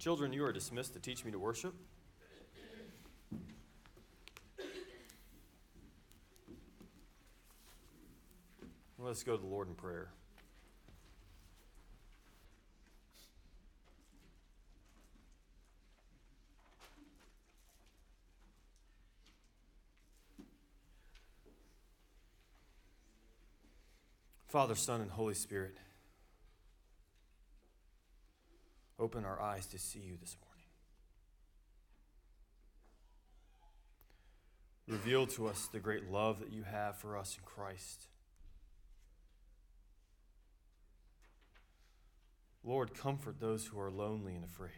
Children, 0.00 0.32
you 0.32 0.42
are 0.46 0.52
dismissed 0.52 0.94
to 0.94 0.98
teach 0.98 1.26
me 1.26 1.30
to 1.30 1.38
worship. 1.38 1.74
Let's 8.98 9.22
go 9.22 9.36
to 9.36 9.42
the 9.42 9.46
Lord 9.46 9.68
in 9.68 9.74
prayer. 9.74 10.08
Father, 24.48 24.74
Son, 24.74 25.02
and 25.02 25.10
Holy 25.10 25.34
Spirit, 25.34 25.76
open 29.00 29.24
our 29.24 29.40
eyes 29.40 29.66
to 29.68 29.78
see 29.78 30.00
you 30.00 30.16
this 30.20 30.36
morning. 30.44 30.50
Reveal 34.86 35.26
to 35.28 35.46
us 35.46 35.66
the 35.66 35.80
great 35.80 36.10
love 36.10 36.40
that 36.40 36.52
you 36.52 36.64
have 36.64 36.96
for 36.98 37.16
us 37.16 37.36
in 37.38 37.44
Christ. 37.44 38.08
Lord, 42.62 42.92
comfort 42.92 43.40
those 43.40 43.66
who 43.66 43.80
are 43.80 43.90
lonely 43.90 44.34
and 44.34 44.44
afraid. 44.44 44.70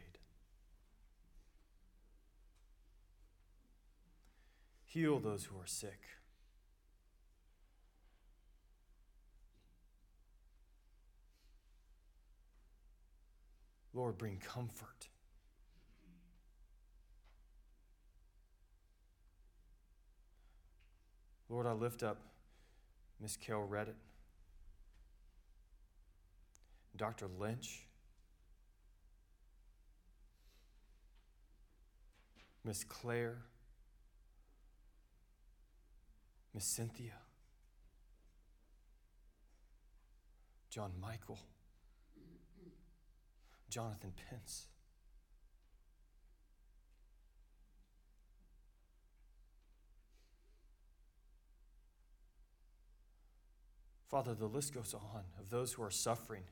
Heal 4.84 5.18
those 5.18 5.46
who 5.46 5.56
are 5.56 5.66
sick. 5.66 6.00
Lord, 13.95 14.16
bring 14.16 14.38
comfort. 14.38 15.09
Lord, 21.48 21.66
I 21.66 21.72
lift 21.72 22.03
up 22.03 22.16
Miss 23.20 23.36
Carol 23.36 23.69
Reddit, 23.69 23.94
Dr. 26.97 27.27
Lynch, 27.39 27.86
Miss 32.64 32.84
Claire, 32.84 33.36
Miss 36.55 36.64
Cynthia, 36.64 37.19
John 40.70 40.92
Michael. 40.98 41.38
Jonathan 43.73 44.12
Pence. 44.28 44.67
Father, 54.11 54.34
the 54.34 54.45
list 54.45 54.75
goes 54.75 54.93
on 54.93 55.23
of 55.41 55.48
those 55.48 55.73
who 55.73 55.83
are 55.83 55.91
suffering, 55.91 56.43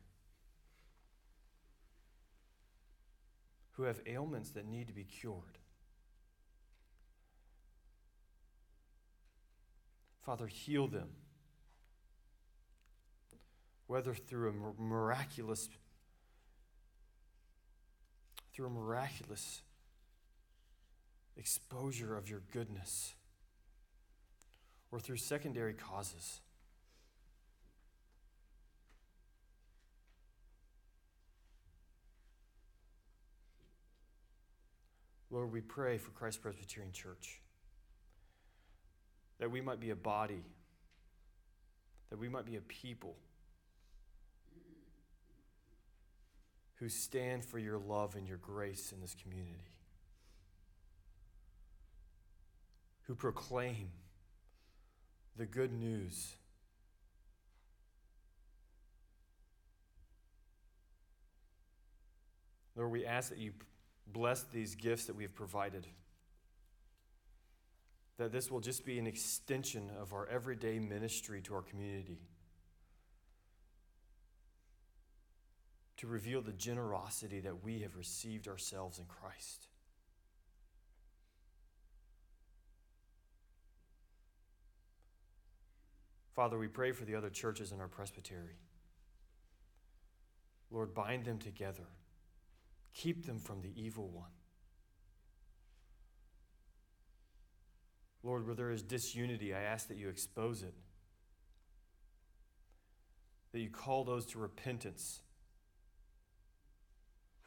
who 3.73 3.83
have 3.83 4.01
ailments 4.07 4.53
that 4.53 4.67
need 4.67 4.87
to 4.87 4.95
be 4.95 5.05
cured. 5.05 5.59
Father, 10.25 10.47
heal 10.47 10.87
them, 10.87 11.11
whether 13.89 14.15
through 14.15 14.49
a 14.49 14.81
miraculous 14.81 15.69
through 18.61 18.69
a 18.69 18.71
miraculous 18.71 19.63
exposure 21.39 22.15
of 22.15 22.29
your 22.29 22.43
goodness 22.53 23.15
or 24.93 25.01
through 25.01 25.17
secondary 25.17 25.73
causes. 25.73 26.43
Lord, 35.31 35.51
we 35.51 35.63
pray 35.63 35.97
for 35.97 36.11
Christ 36.11 36.43
Presbyterian 36.43 36.93
Church 36.93 37.41
that 39.39 39.51
we 39.51 39.63
might 39.63 39.81
be 39.81 39.89
a 39.89 39.97
body, 39.97 40.45
that 42.11 42.19
we 42.19 42.29
might 42.29 42.45
be 42.45 42.57
a 42.57 42.61
people 42.61 43.17
who 46.81 46.89
stand 46.89 47.45
for 47.45 47.59
your 47.59 47.79
love 47.79 48.17
and 48.17 48.27
your 48.27 48.39
grace 48.39 48.91
in 48.91 49.01
this 49.01 49.15
community, 49.23 49.71
who 53.03 53.15
proclaim 53.15 53.91
the 55.37 55.45
good 55.45 55.73
news. 55.73 56.33
Lord, 62.75 62.91
we 62.91 63.05
ask 63.05 63.29
that 63.29 63.39
you 63.39 63.53
bless 64.07 64.45
these 64.45 64.75
gifts 64.75 65.05
that 65.05 65.15
we 65.15 65.25
have 65.25 65.35
provided. 65.35 65.87
That 68.17 68.33
this 68.33 68.51
will 68.51 68.61
just 68.61 68.87
be 68.87 68.99
an 68.99 69.07
extension 69.07 69.91
of 70.01 70.15
our 70.15 70.27
everyday 70.29 70.79
ministry 70.79 71.43
to 71.43 71.55
our 71.57 71.63
community. 71.63 72.30
To 76.01 76.07
reveal 76.07 76.41
the 76.41 76.53
generosity 76.53 77.41
that 77.41 77.63
we 77.63 77.81
have 77.81 77.95
received 77.95 78.49
ourselves 78.49 78.99
in 78.99 79.05
Christ. 79.05 79.69
Father, 86.35 86.59
we 86.59 86.69
pray 86.69 86.93
for 86.93 87.05
the 87.05 87.15
other 87.15 87.29
churches 87.29 87.71
in 87.71 87.81
our 87.81 87.89
presbytery. 87.89 88.57
Lord, 90.71 90.95
bind 90.95 91.27
them 91.27 91.39
together, 91.39 91.89
keep 92.95 93.27
them 93.27 93.39
from 93.39 93.61
the 93.61 93.73
evil 93.77 94.09
one. 94.09 94.31
Lord, 98.23 98.47
where 98.47 98.55
there 98.55 98.71
is 98.71 98.83
disunity, 98.83 99.53
I 99.53 99.61
ask 99.61 99.89
that 99.89 99.99
you 99.99 100.09
expose 100.09 100.63
it, 100.63 100.75
that 103.53 103.59
you 103.59 103.69
call 103.69 104.05
those 104.05 104.25
to 104.27 104.39
repentance 104.39 105.21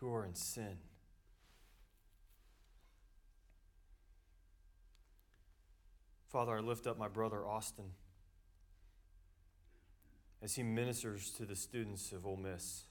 who 0.04 0.14
are 0.14 0.26
in 0.26 0.36
sin. 0.36 0.76
Father, 6.28 6.58
I 6.58 6.60
lift 6.60 6.88
up 6.88 7.00
my 7.00 7.08
brother 7.08 7.46
Austin 7.46 7.86
as 10.42 10.56
he 10.56 10.64
ministers 10.64 11.32
to 11.38 11.46
the 11.46 11.56
students 11.56 12.12
of 12.12 12.26
Ole 12.26 12.36
Miss. 12.36 12.84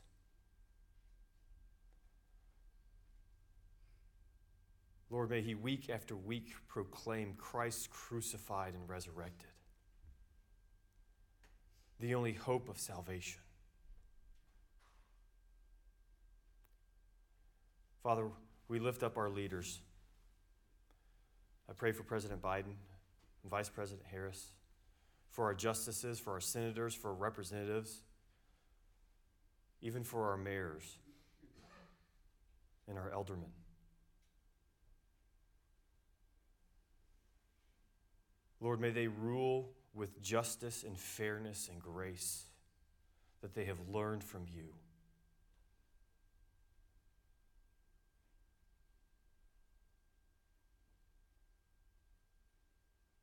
Lord, 5.10 5.28
may 5.28 5.42
he 5.42 5.54
week 5.54 5.90
after 5.90 6.16
week 6.16 6.54
proclaim 6.66 7.34
Christ 7.36 7.90
crucified 7.90 8.72
and 8.72 8.88
resurrected, 8.88 9.50
the 12.00 12.14
only 12.14 12.32
hope 12.32 12.70
of 12.70 12.78
salvation. 12.78 13.41
Father, 18.02 18.26
we 18.68 18.80
lift 18.80 19.02
up 19.02 19.16
our 19.16 19.30
leaders. 19.30 19.80
I 21.70 21.72
pray 21.72 21.92
for 21.92 22.02
President 22.02 22.42
Biden 22.42 22.74
and 23.42 23.50
Vice 23.50 23.68
President 23.68 24.06
Harris, 24.10 24.52
for 25.30 25.44
our 25.44 25.54
justices, 25.54 26.18
for 26.18 26.32
our 26.32 26.40
senators, 26.40 26.94
for 26.94 27.08
our 27.10 27.14
representatives, 27.14 28.02
even 29.80 30.02
for 30.02 30.30
our 30.30 30.36
mayors 30.36 30.98
and 32.88 32.98
our 32.98 33.12
aldermen. 33.12 33.50
Lord, 38.60 38.80
may 38.80 38.90
they 38.90 39.06
rule 39.06 39.70
with 39.94 40.20
justice 40.22 40.84
and 40.84 40.98
fairness 40.98 41.68
and 41.70 41.80
grace 41.80 42.46
that 43.42 43.54
they 43.54 43.64
have 43.64 43.78
learned 43.92 44.24
from 44.24 44.46
you. 44.52 44.74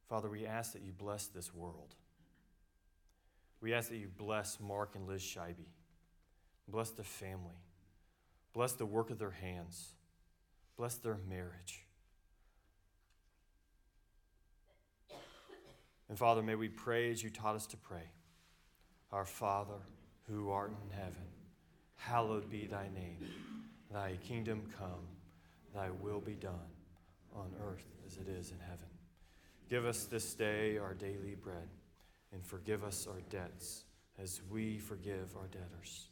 Father, 0.10 0.28
we 0.28 0.48
ask 0.48 0.74
that 0.74 0.82
you 0.82 0.92
bless 0.92 1.28
this 1.28 1.54
world. 1.54 1.94
We 3.62 3.76
ask 3.76 3.90
that 3.90 3.98
you 3.98 4.10
bless 4.18 4.60
Mark 4.60 4.96
and 4.96 5.08
Liz 5.08 5.22
Scheibe. 5.22 5.68
Bless 6.68 6.90
the 6.90 7.04
family. 7.04 7.62
Bless 8.54 8.74
the 8.74 8.88
work 8.88 9.12
of 9.12 9.20
their 9.20 9.30
hands. 9.30 9.94
Bless 10.78 10.96
their 10.96 11.18
marriage. 11.30 11.86
And 16.08 16.18
Father, 16.18 16.42
may 16.42 16.56
we 16.56 16.70
pray 16.70 17.12
as 17.12 17.22
you 17.22 17.30
taught 17.30 17.56
us 17.56 17.68
to 17.68 17.78
pray. 17.78 18.10
Our 19.12 19.26
Father, 19.26 19.82
who 20.28 20.50
art 20.50 20.72
in 20.72 20.98
heaven, 20.98 21.28
hallowed 21.98 22.50
be 22.50 22.66
thy 22.66 22.88
name. 22.96 23.18
Thy 23.92 24.18
kingdom 24.24 24.64
come, 24.78 25.08
thy 25.76 25.90
will 26.02 26.20
be 26.20 26.34
done, 26.34 26.54
on 27.36 27.52
earth 27.64 27.86
as 28.08 28.18
it 28.18 28.28
is 28.28 28.52
in 28.52 28.60
heaven. 28.60 28.88
Give 29.70 29.86
us 29.86 30.06
this 30.06 30.34
day 30.34 30.80
our 30.80 30.96
daily 30.96 31.36
bread, 31.40 31.70
and 32.34 32.44
forgive 32.44 32.84
us 32.84 33.06
our 33.08 33.22
debts 33.30 33.84
as 34.18 34.42
we 34.50 34.80
forgive 34.80 35.36
our 35.38 35.46
debtors. 35.48 36.08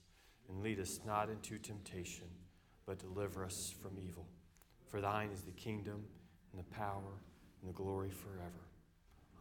And 0.48 0.62
lead 0.62 0.80
us 0.80 1.00
not 1.06 1.30
into 1.30 1.58
temptation, 1.58 2.28
but 2.86 3.00
deliver 3.00 3.44
us 3.44 3.74
from 3.82 3.98
evil. 4.00 4.28
For 4.90 5.02
thine 5.02 5.32
is 5.34 5.42
the 5.42 5.52
kingdom, 5.52 6.04
and 6.54 6.62
the 6.62 6.76
power, 6.76 7.20
and 7.62 7.70
the 7.70 7.74
glory 7.74 8.12
forever. 8.12 8.52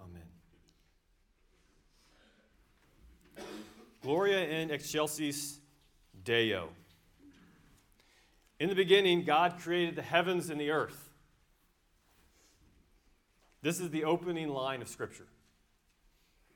Amen. 0.00 0.22
Gloria 4.02 4.48
in 4.48 4.70
excelsis 4.70 5.60
Deo. 6.24 6.70
In 8.58 8.70
the 8.70 8.74
beginning, 8.74 9.24
God 9.24 9.58
created 9.60 9.94
the 9.94 10.02
heavens 10.02 10.48
and 10.48 10.58
the 10.58 10.70
earth. 10.70 11.05
This 13.66 13.80
is 13.80 13.90
the 13.90 14.04
opening 14.04 14.50
line 14.50 14.80
of 14.80 14.86
Scripture. 14.86 15.26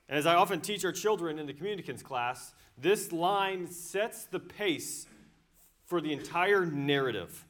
And 0.09 0.17
as 0.17 0.27
I 0.27 0.37
often 0.37 0.61
teach 0.61 0.85
our 0.85 0.93
children 0.93 1.41
in 1.41 1.47
the 1.47 1.53
communicants 1.53 2.05
class, 2.05 2.55
this 2.79 3.11
line 3.11 3.67
sets 3.67 4.27
the 4.27 4.39
pace 4.39 5.09
for 5.87 6.01
the 6.01 6.13
entire 6.13 6.65
narrative. 6.65 7.45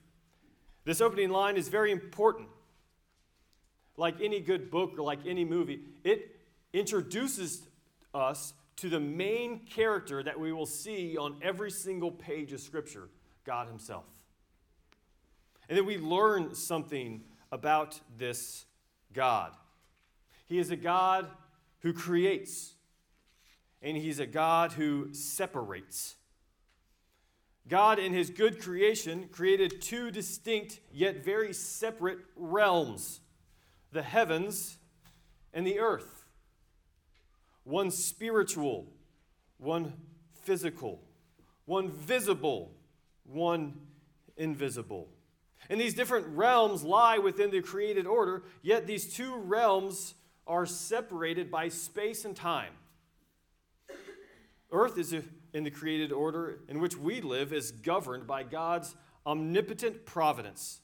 This 0.87 1.03
opening 1.03 1.29
line 1.29 1.59
is 1.59 1.69
very 1.69 1.93
important. 1.93 2.49
Like 3.99 4.23
any 4.23 4.41
good 4.41 4.71
book 4.71 4.95
or 4.97 5.03
like 5.03 5.27
any 5.27 5.45
movie, 5.45 5.81
it 6.05 6.41
introduces 6.73 7.61
us 8.15 8.55
to 8.77 8.89
the 8.89 8.99
main 8.99 9.67
character 9.67 10.23
that 10.23 10.41
we 10.41 10.55
will 10.55 10.65
see 10.65 11.19
on 11.19 11.37
every 11.43 11.71
single 11.71 12.11
page 12.11 12.55
of 12.55 12.61
Scripture 12.61 13.11
God 13.45 13.69
Himself. 13.69 14.07
And 15.69 15.77
then 15.77 15.85
we 15.85 15.99
learn 15.99 16.55
something 16.55 17.25
about 17.53 18.01
this 18.17 18.65
God. 19.13 19.53
He 20.47 20.59
is 20.59 20.71
a 20.71 20.77
God 20.77 21.27
who 21.81 21.93
creates, 21.93 22.75
and 23.83 23.97
He's 23.97 24.19
a 24.19 24.27
God 24.27 24.73
who 24.73 25.13
separates. 25.13 26.17
God, 27.69 27.99
in 27.99 28.13
His 28.13 28.31
good 28.31 28.61
creation, 28.61 29.29
created 29.31 29.81
two 29.81 30.11
distinct 30.11 30.81
yet 30.93 31.25
very 31.25 31.53
separate 31.53 32.19
realms 32.37 33.21
the 33.93 34.03
heavens 34.03 34.79
and 35.53 35.67
the 35.67 35.81
earth. 35.81 36.25
One 37.65 37.91
spiritual, 37.91 38.87
one 39.59 39.93
physical, 40.43 41.01
one 41.65 41.91
visible, 41.91 42.73
one 43.25 43.75
invisible. 44.37 45.09
And 45.69 45.81
these 45.81 45.95
different 45.95 46.27
realms 46.29 46.83
lie 46.83 47.19
within 47.19 47.51
the 47.51 47.61
created 47.61 48.07
order, 48.07 48.45
yet 48.63 48.87
these 48.87 49.13
two 49.15 49.37
realms 49.37 50.15
are 50.47 50.67
separated 50.67 51.51
by 51.51 51.69
space 51.69 52.25
and 52.25 52.35
time. 52.35 52.73
Earth 54.73 54.99
is 54.99 55.15
in 55.53 55.65
the 55.65 55.71
created 55.71 56.13
order 56.13 56.61
in 56.69 56.81
which 56.81 56.97
we 56.97 57.21
live 57.21 57.53
is 57.53 57.73
governed 57.73 58.27
by 58.27 58.43
God's 58.43 58.95
omnipotent 59.27 60.07
providence. 60.07 60.81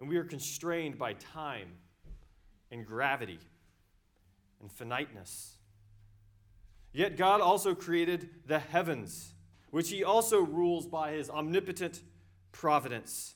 And 0.00 0.08
we 0.08 0.16
are 0.16 0.24
constrained 0.24 0.98
by 0.98 1.14
time 1.14 1.68
and 2.70 2.86
gravity 2.86 3.40
and 4.60 4.70
finiteness. 4.70 5.56
Yet 6.92 7.16
God 7.16 7.40
also 7.40 7.74
created 7.74 8.30
the 8.46 8.58
heavens, 8.58 9.34
which 9.70 9.90
He 9.90 10.04
also 10.04 10.40
rules 10.40 10.86
by 10.86 11.12
His 11.12 11.28
omnipotent 11.28 12.02
providence. 12.52 13.34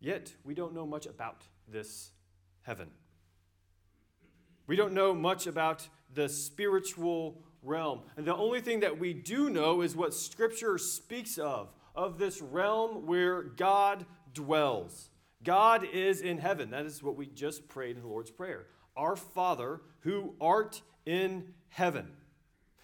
Yet, 0.00 0.34
we 0.44 0.54
don't 0.54 0.74
know 0.74 0.86
much 0.86 1.06
about 1.06 1.46
this 1.68 2.10
heaven. 2.62 2.90
We 4.66 4.76
don't 4.76 4.94
know 4.94 5.14
much 5.14 5.46
about 5.46 5.88
the 6.12 6.28
spiritual 6.28 7.42
realm. 7.62 8.00
And 8.16 8.26
the 8.26 8.34
only 8.34 8.60
thing 8.60 8.80
that 8.80 8.98
we 8.98 9.12
do 9.12 9.48
know 9.48 9.82
is 9.82 9.94
what 9.94 10.14
Scripture 10.14 10.78
speaks 10.78 11.38
of 11.38 11.72
of 11.94 12.18
this 12.18 12.40
realm 12.40 13.06
where 13.06 13.42
God 13.42 14.06
dwells. 14.32 15.10
God 15.44 15.86
is 15.92 16.20
in 16.20 16.38
heaven. 16.38 16.70
That 16.70 16.86
is 16.86 17.02
what 17.02 17.16
we 17.16 17.26
just 17.26 17.68
prayed 17.68 17.96
in 17.96 18.02
the 18.02 18.08
Lord's 18.08 18.30
Prayer. 18.30 18.66
Our 18.96 19.16
Father 19.16 19.80
who 20.00 20.34
art 20.40 20.82
in 21.04 21.54
heaven. 21.68 22.08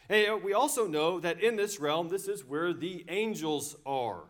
And 0.08 0.42
we 0.42 0.54
also 0.54 0.86
know 0.86 1.20
that 1.20 1.42
in 1.42 1.56
this 1.56 1.78
realm, 1.78 2.08
this 2.08 2.28
is 2.28 2.44
where 2.44 2.72
the 2.72 3.04
angels 3.08 3.76
are. 3.84 4.24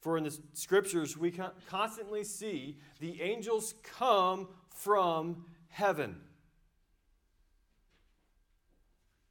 For 0.00 0.16
in 0.16 0.24
the 0.24 0.38
scriptures, 0.52 1.16
we 1.16 1.32
constantly 1.68 2.22
see 2.22 2.78
the 3.00 3.20
angels 3.20 3.74
come 3.82 4.48
from 4.70 5.46
heaven. 5.68 6.20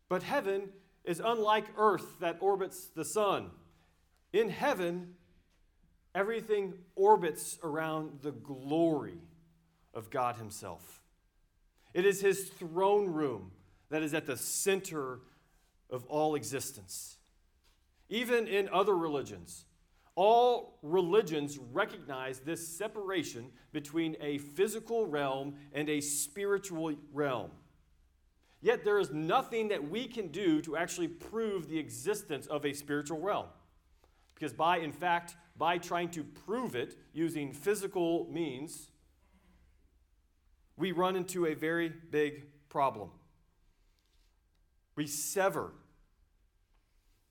But 0.10 0.24
heaven 0.24 0.70
is 1.06 1.22
unlike 1.24 1.66
earth 1.78 2.20
that 2.20 2.38
orbits 2.42 2.88
the 2.88 3.06
sun. 3.06 3.52
In 4.34 4.50
heaven, 4.50 5.16
everything 6.14 6.74
orbits 6.96 7.58
around 7.64 8.20
the 8.22 8.32
glory 8.32 9.22
of 9.94 10.10
God 10.10 10.36
Himself. 10.36 11.02
It 11.94 12.06
is 12.06 12.20
His 12.20 12.50
throne 12.50 13.08
room 13.08 13.52
that 13.90 14.04
is 14.04 14.14
at 14.14 14.26
the 14.26 14.36
center 14.36 15.20
of 15.90 16.06
all 16.06 16.36
existence. 16.36 17.18
Even 18.10 18.48
in 18.48 18.70
other 18.70 18.96
religions, 18.96 19.66
all 20.16 20.80
religions 20.82 21.60
recognize 21.72 22.40
this 22.40 22.68
separation 22.68 23.52
between 23.72 24.16
a 24.20 24.40
physical 24.40 25.06
realm 25.06 25.56
and 25.74 25.90
a 25.90 26.02
spiritual 26.02 26.96
realm. 27.14 27.52
Yet 28.62 28.84
there 28.84 28.98
is 28.98 29.12
nothing 29.12 29.68
that 29.68 29.90
we 29.90 30.08
can 30.08 30.30
do 30.30 30.62
to 30.64 30.76
actually 30.76 31.10
prove 31.10 31.70
the 31.70 31.78
existence 31.78 32.48
of 32.48 32.66
a 32.66 32.74
spiritual 32.74 33.20
realm. 33.20 33.46
Because 34.34 34.54
by 34.54 34.78
in 34.80 34.92
fact, 34.92 35.36
by 35.56 35.78
trying 35.78 36.10
to 36.10 36.24
prove 36.24 36.76
it 36.76 36.96
using 37.14 37.54
physical 37.54 38.28
means, 38.32 38.90
we 40.78 40.92
run 40.92 41.16
into 41.16 41.46
a 41.46 41.54
very 41.54 41.90
big 41.90 42.46
problem 42.70 43.10
we 44.98 45.08
sever 45.08 45.72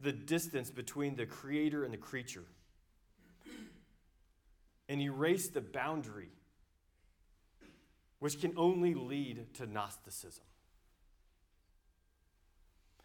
the 0.01 0.13
distance 0.13 0.71
between 0.71 1.17
the 1.17 1.27
creator 1.27 1.85
and 1.85 1.93
the 1.93 1.99
creature 1.99 2.45
and 4.89 5.01
erase 5.01 5.49
the 5.49 5.61
boundary, 5.61 6.31
which 8.21 8.41
can 8.41 8.55
only 8.57 8.95
lead 8.95 9.53
to 9.55 9.67
Gnosticism. 9.67 10.45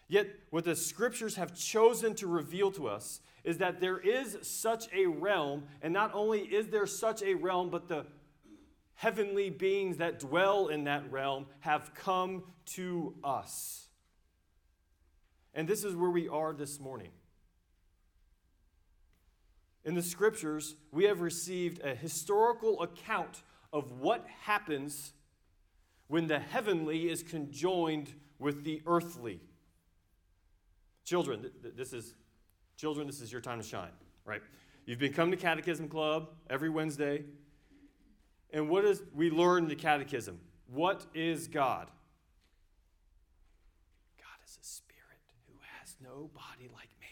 Yet, 0.08 0.28
what 0.52 0.66
the 0.66 0.76
scriptures 0.76 1.36
have 1.36 1.56
chosen 1.56 2.14
to 2.16 2.28
reveal 2.28 2.70
to 2.74 2.88
us 2.88 3.22
is 3.44 3.58
that 3.58 3.80
there 3.80 3.98
is 3.98 4.38
such 4.44 4.88
a 4.94 5.08
realm, 5.08 5.64
and 5.82 5.92
not 5.94 6.12
only 6.14 6.42
is 6.42 6.68
there 6.68 6.86
such 6.86 7.24
a 7.24 7.34
realm, 7.34 7.72
but 7.72 7.88
the 7.88 8.06
heavenly 8.94 9.50
beings 9.50 9.98
that 9.98 10.20
dwell 10.20 10.68
in 10.68 10.84
that 10.84 11.12
realm 11.12 11.48
have 11.62 11.96
come 11.96 12.44
to 12.66 13.16
us. 13.24 13.88
And 15.54 15.68
this 15.68 15.84
is 15.84 15.96
where 15.96 16.10
we 16.10 16.28
are 16.28 16.54
this 16.54 16.80
morning. 16.80 17.10
In 19.84 19.96
the 19.96 20.04
scriptures, 20.04 20.76
we 20.92 21.06
have 21.06 21.22
received 21.22 21.82
a 21.84 21.96
historical 21.96 22.82
account 22.82 23.44
of 23.74 24.00
what 24.00 24.26
happens 24.44 25.14
when 26.08 26.28
the 26.28 26.40
heavenly 26.40 27.10
is 27.10 27.24
conjoined 27.24 28.14
with 28.38 28.64
the 28.64 28.82
earthly. 28.86 29.40
Children, 31.04 31.50
this 31.76 31.94
is 31.94 32.14
children, 32.78 33.08
this 33.08 33.22
is 33.22 33.32
your 33.32 33.42
time 33.42 33.62
to 33.62 33.68
shine, 33.68 33.92
right? 34.26 34.42
You've 34.86 35.00
been 35.00 35.14
coming 35.14 35.32
to 35.32 35.38
Catechism 35.38 35.88
Club 35.88 36.30
every 36.50 36.70
Wednesday. 36.70 37.24
And 38.52 38.70
what 38.70 38.86
is 38.86 39.02
we 39.14 39.30
learn 39.30 39.64
in 39.64 39.70
the 39.70 39.76
catechism? 39.76 40.40
What 40.68 41.06
is 41.14 41.48
God? 41.48 41.88
no 44.20 44.91
body 46.28 46.70
like 46.74 46.90
man. 47.00 47.10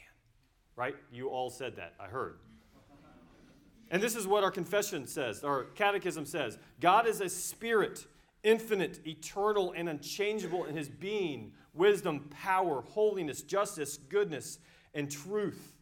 Right? 0.75 0.95
You 1.11 1.29
all 1.29 1.49
said 1.49 1.75
that. 1.77 1.93
I 1.99 2.07
heard. 2.07 2.39
And 3.91 4.01
this 4.03 4.15
is 4.15 4.27
what 4.27 4.43
our 4.43 4.51
confession 4.51 5.07
says, 5.07 5.43
our 5.43 5.63
catechism 5.63 6.25
says 6.25 6.57
God 6.79 7.07
is 7.07 7.21
a 7.21 7.29
spirit, 7.29 8.05
infinite, 8.43 9.05
eternal, 9.05 9.73
and 9.75 9.89
unchangeable 9.89 10.65
in 10.65 10.75
his 10.75 10.89
being, 10.89 11.53
wisdom, 11.73 12.29
power, 12.29 12.81
holiness, 12.81 13.41
justice, 13.41 13.97
goodness, 13.97 14.59
and 14.93 15.09
truth. 15.09 15.75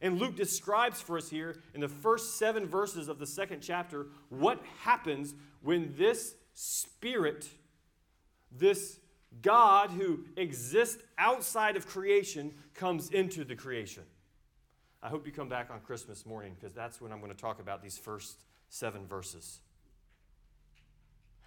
And 0.00 0.18
Luke 0.18 0.36
describes 0.36 1.00
for 1.00 1.16
us 1.16 1.30
here 1.30 1.56
in 1.74 1.80
the 1.80 1.88
first 1.88 2.38
seven 2.38 2.66
verses 2.66 3.08
of 3.08 3.18
the 3.18 3.26
second 3.26 3.60
chapter 3.60 4.08
what 4.28 4.62
happens 4.80 5.34
when 5.62 5.94
this 5.96 6.34
spirit, 6.54 7.48
this 8.52 9.00
God, 9.42 9.90
who 9.90 10.24
exists 10.36 11.02
outside 11.18 11.76
of 11.76 11.86
creation, 11.86 12.54
comes 12.74 13.10
into 13.10 13.44
the 13.44 13.56
creation. 13.56 14.04
I 15.02 15.08
hope 15.08 15.26
you 15.26 15.32
come 15.32 15.48
back 15.48 15.70
on 15.70 15.80
Christmas 15.80 16.26
morning 16.26 16.56
because 16.58 16.74
that's 16.74 17.00
when 17.00 17.12
I'm 17.12 17.20
going 17.20 17.32
to 17.32 17.38
talk 17.38 17.60
about 17.60 17.82
these 17.82 17.98
first 17.98 18.38
seven 18.68 19.06
verses. 19.06 19.60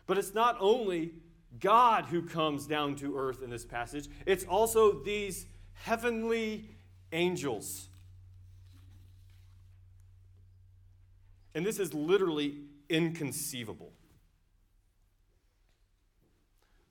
But 0.08 0.18
it's 0.18 0.34
not 0.34 0.58
only 0.60 1.14
God 1.60 2.06
who 2.06 2.22
comes 2.22 2.68
down 2.68 2.96
to 2.98 3.18
earth 3.18 3.42
in 3.44 3.50
this 3.50 3.66
passage, 3.66 4.08
it's 4.26 4.44
also 4.46 5.04
these 5.04 5.46
heavenly 5.74 6.70
angels. 7.12 7.88
And 11.56 11.66
this 11.66 11.80
is 11.80 11.94
literally 11.94 12.62
inconceivable. 12.90 13.92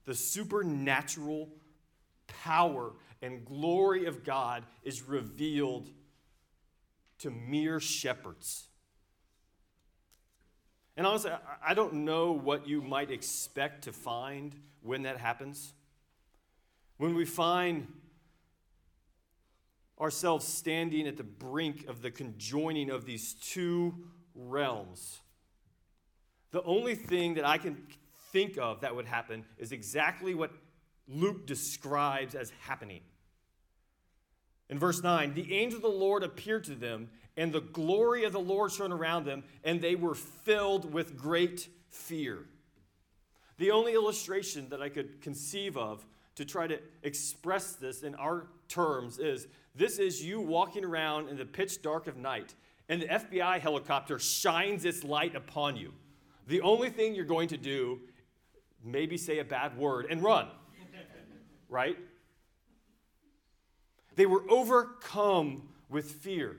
The 0.09 0.15
supernatural 0.15 1.51
power 2.43 2.95
and 3.21 3.45
glory 3.45 4.07
of 4.07 4.25
God 4.25 4.65
is 4.83 5.03
revealed 5.03 5.91
to 7.19 7.31
mere 7.31 7.79
shepherds. 7.79 8.69
And 10.97 11.07
honestly, 11.07 11.33
I 11.63 11.75
don't 11.75 11.93
know 11.93 12.33
what 12.33 12.67
you 12.67 12.81
might 12.81 13.11
expect 13.11 13.85
to 13.85 13.93
find 13.93 14.55
when 14.81 15.03
that 15.03 15.19
happens. 15.19 15.75
When 16.97 17.15
we 17.15 17.27
find 17.27 17.87
ourselves 20.01 20.47
standing 20.47 21.07
at 21.07 21.19
the 21.19 21.23
brink 21.23 21.87
of 21.87 22.01
the 22.01 22.11
conjoining 22.11 22.89
of 22.89 23.05
these 23.05 23.35
two 23.35 23.95
realms, 24.35 25.21
the 26.51 26.63
only 26.63 26.95
thing 26.95 27.35
that 27.35 27.45
I 27.45 27.59
can 27.59 27.77
think 28.33 28.59
of 28.59 28.81
that 28.81 28.95
would 28.95 29.07
happen 29.07 29.45
is 29.59 29.73
exactly 29.73 30.35
what 30.35 30.53
Luke 31.09 31.47
describes 31.47 32.35
as 32.35 32.53
happening. 32.61 33.01
In 34.69 34.79
verse 34.79 35.03
9, 35.03 35.35
the 35.35 35.55
angel 35.55 35.79
of 35.79 35.83
the 35.83 35.89
Lord 35.89 36.23
appeared 36.23 36.65
to 36.65 36.75
them, 36.75 37.09
and 37.37 37.53
the 37.53 37.61
glory 37.61 38.25
of 38.25 38.33
the 38.33 38.41
Lord 38.41 38.71
shone 38.71 38.93
around 38.93 39.25
them, 39.25 39.45
and 39.65 39.81
they 39.81 39.95
were 39.95 40.15
filled 40.15 40.93
with 40.93 41.17
great 41.17 41.69
fear. 41.91 42.45
The 43.57 43.71
only 43.71 43.95
illustration 43.95 44.69
that 44.69 44.83
I 44.83 44.89
could 44.89 45.21
conceive 45.21 45.77
of 45.77 46.05
to 46.37 46.45
try 46.45 46.67
to 46.67 46.79
express 47.03 47.73
this 47.73 48.03
in 48.03 48.15
our 48.15 48.47
terms 48.69 49.19
is 49.19 49.49
this 49.75 49.99
is 49.99 50.25
you 50.25 50.41
walking 50.41 50.85
around 50.85 51.29
in 51.29 51.37
the 51.37 51.45
pitch 51.45 51.83
dark 51.83 52.07
of 52.07 52.17
night, 52.17 52.55
and 52.89 53.03
the 53.03 53.07
FBI 53.07 53.61
helicopter 53.61 54.19
shines 54.19 54.85
its 54.85 55.03
light 55.03 55.35
upon 55.35 55.77
you. 55.77 55.93
The 56.47 56.61
only 56.61 56.91
thing 56.91 57.15
you're 57.15 57.25
going 57.25 57.49
to 57.49 57.57
do, 57.57 58.01
maybe 58.85 59.17
say 59.17 59.39
a 59.39 59.45
bad 59.45 59.77
word 59.77 60.07
and 60.11 60.23
run, 60.23 60.49
right? 61.69 61.97
They 64.17 64.27
were 64.27 64.45
overcome 64.51 65.69
with 65.89 66.11
fear. 66.11 66.57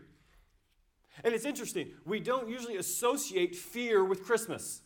And 1.23 1.33
it's 1.33 1.45
interesting, 1.45 1.91
we 2.05 2.19
don't 2.19 2.47
usually 2.47 2.77
associate 2.77 3.55
fear 3.55 4.03
with 4.03 4.23
Christmas. 4.23 4.81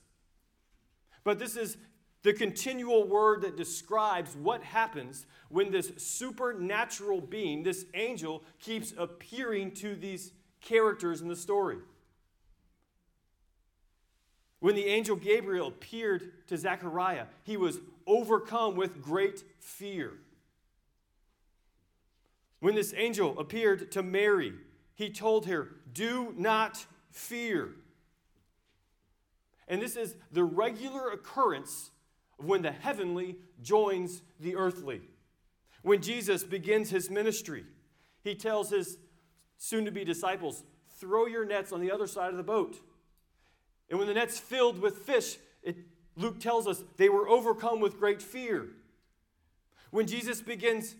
But 1.23 1.39
this 1.39 1.55
is 1.55 1.77
the 2.23 2.33
continual 2.33 3.07
word 3.07 3.41
that 3.41 3.57
describes 3.57 4.35
what 4.35 4.63
happens 4.63 5.25
when 5.49 5.71
this 5.71 5.91
supernatural 5.97 7.21
being, 7.21 7.63
this 7.63 7.85
angel, 7.93 8.43
keeps 8.59 8.93
appearing 8.97 9.71
to 9.71 9.95
these 9.95 10.31
characters 10.61 11.21
in 11.21 11.27
the 11.27 11.35
story. 11.35 11.77
When 14.63 14.75
the 14.75 14.85
angel 14.85 15.17
Gabriel 15.17 15.67
appeared 15.67 16.47
to 16.47 16.55
Zechariah, 16.57 17.25
he 17.43 17.57
was 17.57 17.79
overcome 18.07 18.77
with 18.77 19.01
great 19.01 19.43
fear. 19.59 20.13
When 22.61 22.73
this 22.73 22.93
angel 22.95 23.37
appeared 23.37 23.91
to 23.91 24.01
Mary, 24.01 24.53
he 24.95 25.09
told 25.09 25.47
her, 25.47 25.67
Do 25.91 26.33
not 26.37 26.85
fear. 27.11 27.71
And 29.67 29.81
this 29.81 29.97
is 29.97 30.15
the 30.31 30.45
regular 30.45 31.09
occurrence 31.09 31.91
of 32.39 32.45
when 32.45 32.61
the 32.61 32.71
heavenly 32.71 33.35
joins 33.61 34.21
the 34.39 34.55
earthly. 34.55 35.01
When 35.81 36.01
Jesus 36.01 36.45
begins 36.45 36.89
his 36.89 37.09
ministry, 37.09 37.65
he 38.23 38.33
tells 38.33 38.69
his 38.69 38.97
soon 39.57 39.83
to 39.83 39.91
be 39.91 40.05
disciples, 40.05 40.63
Throw 41.01 41.25
your 41.25 41.43
nets 41.43 41.73
on 41.73 41.81
the 41.81 41.91
other 41.91 42.07
side 42.07 42.31
of 42.31 42.37
the 42.37 42.43
boat. 42.43 42.79
And 43.93 43.99
when 43.99 44.07
the 44.07 44.15
net's 44.15 44.39
filled 44.39 44.79
with 44.79 45.03
fish, 45.05 45.37
it, 45.61 45.77
Luke 46.15 46.39
tells 46.39 46.65
us 46.65 46.83
they 46.97 47.09
were 47.09 47.29
overcome 47.29 47.79
with 47.79 47.99
great 47.99 48.23
fear. 48.23 48.69
When 49.91 50.07
Jesus 50.07 50.41
begins 50.41 50.95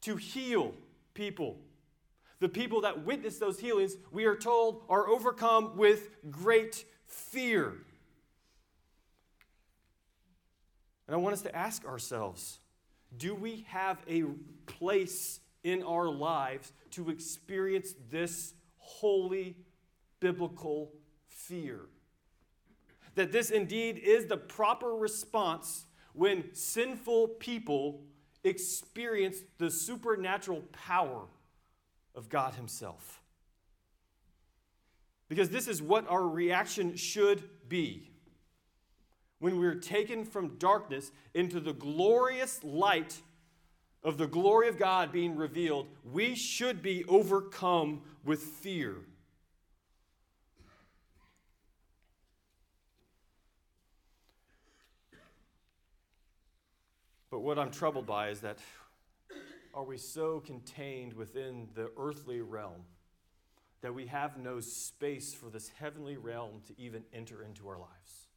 to 0.00 0.16
heal 0.16 0.72
people, 1.12 1.58
the 2.38 2.48
people 2.48 2.80
that 2.80 3.04
witness 3.04 3.36
those 3.36 3.60
healings, 3.60 3.96
we 4.10 4.24
are 4.24 4.34
told, 4.34 4.80
are 4.88 5.06
overcome 5.08 5.76
with 5.76 6.08
great 6.30 6.86
fear. 7.06 7.74
And 11.06 11.14
I 11.14 11.18
want 11.18 11.34
us 11.34 11.42
to 11.42 11.54
ask 11.54 11.84
ourselves 11.84 12.60
do 13.14 13.34
we 13.34 13.66
have 13.68 13.98
a 14.08 14.22
place 14.64 15.40
in 15.64 15.82
our 15.82 16.08
lives 16.08 16.72
to 16.92 17.10
experience 17.10 17.92
this 18.10 18.54
holy 18.78 19.54
biblical 20.18 20.92
fear? 21.28 21.80
That 23.14 23.32
this 23.32 23.50
indeed 23.50 23.98
is 23.98 24.26
the 24.26 24.36
proper 24.36 24.94
response 24.94 25.84
when 26.14 26.54
sinful 26.54 27.28
people 27.28 28.02
experience 28.44 29.38
the 29.58 29.70
supernatural 29.70 30.62
power 30.72 31.26
of 32.14 32.28
God 32.28 32.54
Himself. 32.54 33.22
Because 35.28 35.50
this 35.50 35.68
is 35.68 35.80
what 35.80 36.08
our 36.08 36.26
reaction 36.26 36.96
should 36.96 37.42
be. 37.68 38.10
When 39.38 39.58
we're 39.58 39.74
taken 39.74 40.24
from 40.24 40.56
darkness 40.58 41.10
into 41.34 41.58
the 41.58 41.72
glorious 41.72 42.62
light 42.62 43.20
of 44.04 44.18
the 44.18 44.26
glory 44.26 44.68
of 44.68 44.78
God 44.78 45.12
being 45.12 45.36
revealed, 45.36 45.88
we 46.12 46.34
should 46.34 46.82
be 46.82 47.04
overcome 47.06 48.02
with 48.24 48.42
fear. 48.42 48.96
But 57.30 57.31
what 57.42 57.58
I'm 57.58 57.70
troubled 57.70 58.06
by 58.06 58.28
is 58.28 58.40
that 58.40 58.58
are 59.74 59.84
we 59.84 59.98
so 59.98 60.40
contained 60.40 61.12
within 61.14 61.68
the 61.74 61.90
earthly 61.98 62.40
realm 62.40 62.84
that 63.80 63.94
we 63.94 64.06
have 64.06 64.38
no 64.38 64.60
space 64.60 65.34
for 65.34 65.50
this 65.50 65.68
heavenly 65.68 66.16
realm 66.16 66.60
to 66.68 66.80
even 66.80 67.02
enter 67.12 67.42
into 67.42 67.68
our 67.68 67.78
lives? 67.78 68.28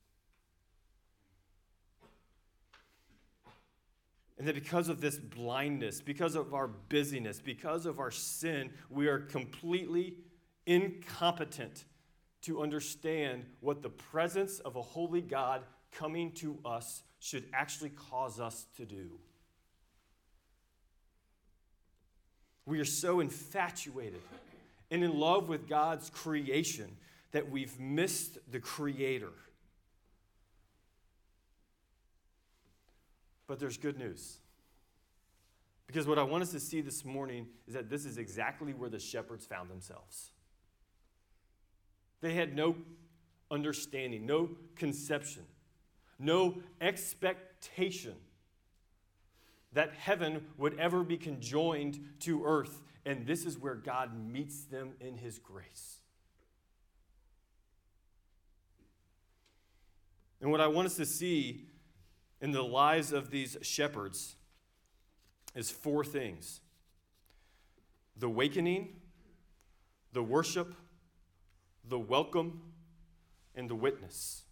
And 4.37 4.47
that 4.47 4.55
because 4.55 4.89
of 4.89 5.01
this 5.01 5.17
blindness, 5.17 6.01
because 6.01 6.35
of 6.35 6.53
our 6.53 6.67
busyness, 6.67 7.39
because 7.39 7.85
of 7.85 7.99
our 7.99 8.11
sin, 8.11 8.71
we 8.89 9.07
are 9.07 9.19
completely 9.19 10.17
incompetent 10.65 11.85
to 12.41 12.61
understand 12.61 13.45
what 13.59 13.81
the 13.81 13.89
presence 13.89 14.59
of 14.59 14.75
a 14.75 14.81
holy 14.81 15.21
God 15.21 15.61
coming 15.91 16.31
to 16.33 16.57
us 16.65 17.03
should 17.25 17.45
actually 17.55 17.89
cause 17.89 18.39
us 18.39 18.67
to 18.77 18.85
do. 18.85 19.09
We 22.67 22.79
are 22.79 22.85
so 22.85 23.19
infatuated 23.19 24.21
and 24.91 25.03
in 25.03 25.19
love 25.19 25.49
with 25.49 25.67
God's 25.67 26.11
creation 26.11 26.95
that 27.31 27.49
we've 27.49 27.79
missed 27.79 28.37
the 28.51 28.59
Creator. 28.59 29.31
But 33.47 33.59
there's 33.59 33.77
good 33.77 33.97
news. 33.97 34.37
Because 35.87 36.05
what 36.05 36.19
I 36.19 36.23
want 36.23 36.43
us 36.43 36.51
to 36.51 36.59
see 36.59 36.81
this 36.81 37.03
morning 37.03 37.47
is 37.67 37.73
that 37.73 37.89
this 37.89 38.05
is 38.05 38.19
exactly 38.19 38.71
where 38.71 38.89
the 38.89 38.99
shepherds 38.99 39.47
found 39.47 39.71
themselves. 39.71 40.29
They 42.21 42.35
had 42.35 42.55
no 42.55 42.75
understanding, 43.49 44.27
no 44.27 44.51
conception, 44.75 45.45
no 46.17 46.61
expectation 46.79 48.15
that 49.73 49.93
heaven 49.93 50.45
would 50.57 50.79
ever 50.79 51.03
be 51.03 51.17
conjoined 51.17 51.99
to 52.21 52.45
earth. 52.45 52.81
And 53.05 53.27
this 53.27 53.45
is 53.45 53.57
where 53.57 53.75
God 53.75 54.11
meets 54.17 54.63
them 54.63 54.93
in 54.99 55.17
his 55.17 55.37
grace. 55.37 55.99
And 60.41 60.49
what 60.51 60.61
I 60.61 60.67
want 60.67 60.87
us 60.87 60.95
to 60.95 61.05
see 61.05 61.65
in 62.41 62.51
the 62.51 62.63
lives 62.63 63.11
of 63.11 63.31
these 63.31 63.57
shepherds 63.61 64.35
is 65.55 65.71
four 65.71 66.03
things 66.03 66.61
the 68.17 68.27
awakening, 68.27 68.95
the 70.13 70.23
worship, 70.23 70.73
the 71.87 71.99
welcome, 71.99 72.61
and 73.55 73.69
the 73.69 73.75
witness. 73.75 74.44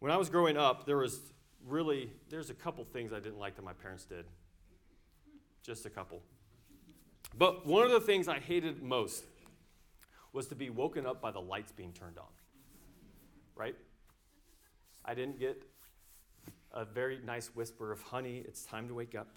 When 0.00 0.10
I 0.10 0.16
was 0.16 0.28
growing 0.30 0.56
up, 0.56 0.86
there 0.86 0.96
was 0.96 1.20
really 1.66 2.10
there's 2.30 2.50
a 2.50 2.54
couple 2.54 2.84
things 2.84 3.12
I 3.12 3.20
didn't 3.20 3.38
like 3.38 3.56
that 3.56 3.64
my 3.64 3.74
parents 3.74 4.04
did. 4.04 4.24
Just 5.62 5.86
a 5.86 5.90
couple. 5.90 6.22
But 7.36 7.66
one 7.66 7.84
of 7.84 7.90
the 7.92 8.00
things 8.00 8.26
I 8.26 8.38
hated 8.38 8.82
most 8.82 9.24
was 10.32 10.46
to 10.48 10.54
be 10.54 10.70
woken 10.70 11.06
up 11.06 11.20
by 11.20 11.30
the 11.30 11.40
lights 11.40 11.70
being 11.70 11.92
turned 11.92 12.18
on. 12.18 12.26
Right? 13.54 13.76
I 15.04 15.14
didn't 15.14 15.38
get 15.38 15.62
a 16.72 16.84
very 16.84 17.20
nice 17.24 17.48
whisper 17.54 17.92
of, 17.92 18.00
honey, 18.00 18.42
it's 18.46 18.64
time 18.64 18.88
to 18.88 18.94
wake 18.94 19.14
up. 19.14 19.36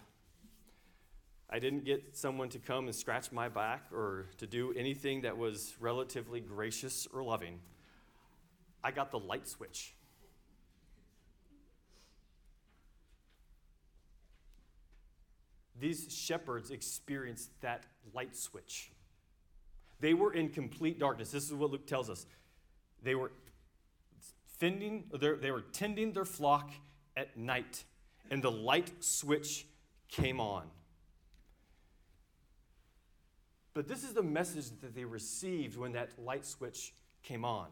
I 1.50 1.58
didn't 1.58 1.84
get 1.84 2.16
someone 2.16 2.48
to 2.50 2.58
come 2.58 2.86
and 2.86 2.94
scratch 2.94 3.32
my 3.32 3.48
back 3.48 3.86
or 3.92 4.26
to 4.38 4.46
do 4.46 4.72
anything 4.76 5.22
that 5.22 5.36
was 5.36 5.74
relatively 5.78 6.40
gracious 6.40 7.06
or 7.12 7.22
loving. 7.22 7.60
I 8.82 8.92
got 8.92 9.10
the 9.10 9.18
light 9.18 9.46
switch. 9.46 9.94
These 15.78 16.14
shepherds 16.14 16.70
experienced 16.70 17.50
that 17.60 17.84
light 18.12 18.36
switch. 18.36 18.92
They 20.00 20.14
were 20.14 20.32
in 20.32 20.50
complete 20.50 20.98
darkness. 20.98 21.30
This 21.30 21.44
is 21.44 21.54
what 21.54 21.70
Luke 21.70 21.86
tells 21.86 22.10
us. 22.10 22.26
They 23.02 23.14
were 23.14 23.32
fending, 24.58 25.04
they 25.20 25.50
were 25.50 25.64
tending 25.72 26.12
their 26.12 26.24
flock 26.24 26.70
at 27.16 27.36
night, 27.36 27.84
and 28.30 28.42
the 28.42 28.50
light 28.50 28.92
switch 29.00 29.66
came 30.08 30.40
on. 30.40 30.64
But 33.72 33.88
this 33.88 34.04
is 34.04 34.12
the 34.12 34.22
message 34.22 34.66
that 34.80 34.94
they 34.94 35.04
received 35.04 35.76
when 35.76 35.92
that 35.92 36.10
light 36.18 36.46
switch 36.46 36.94
came 37.22 37.44
on 37.44 37.68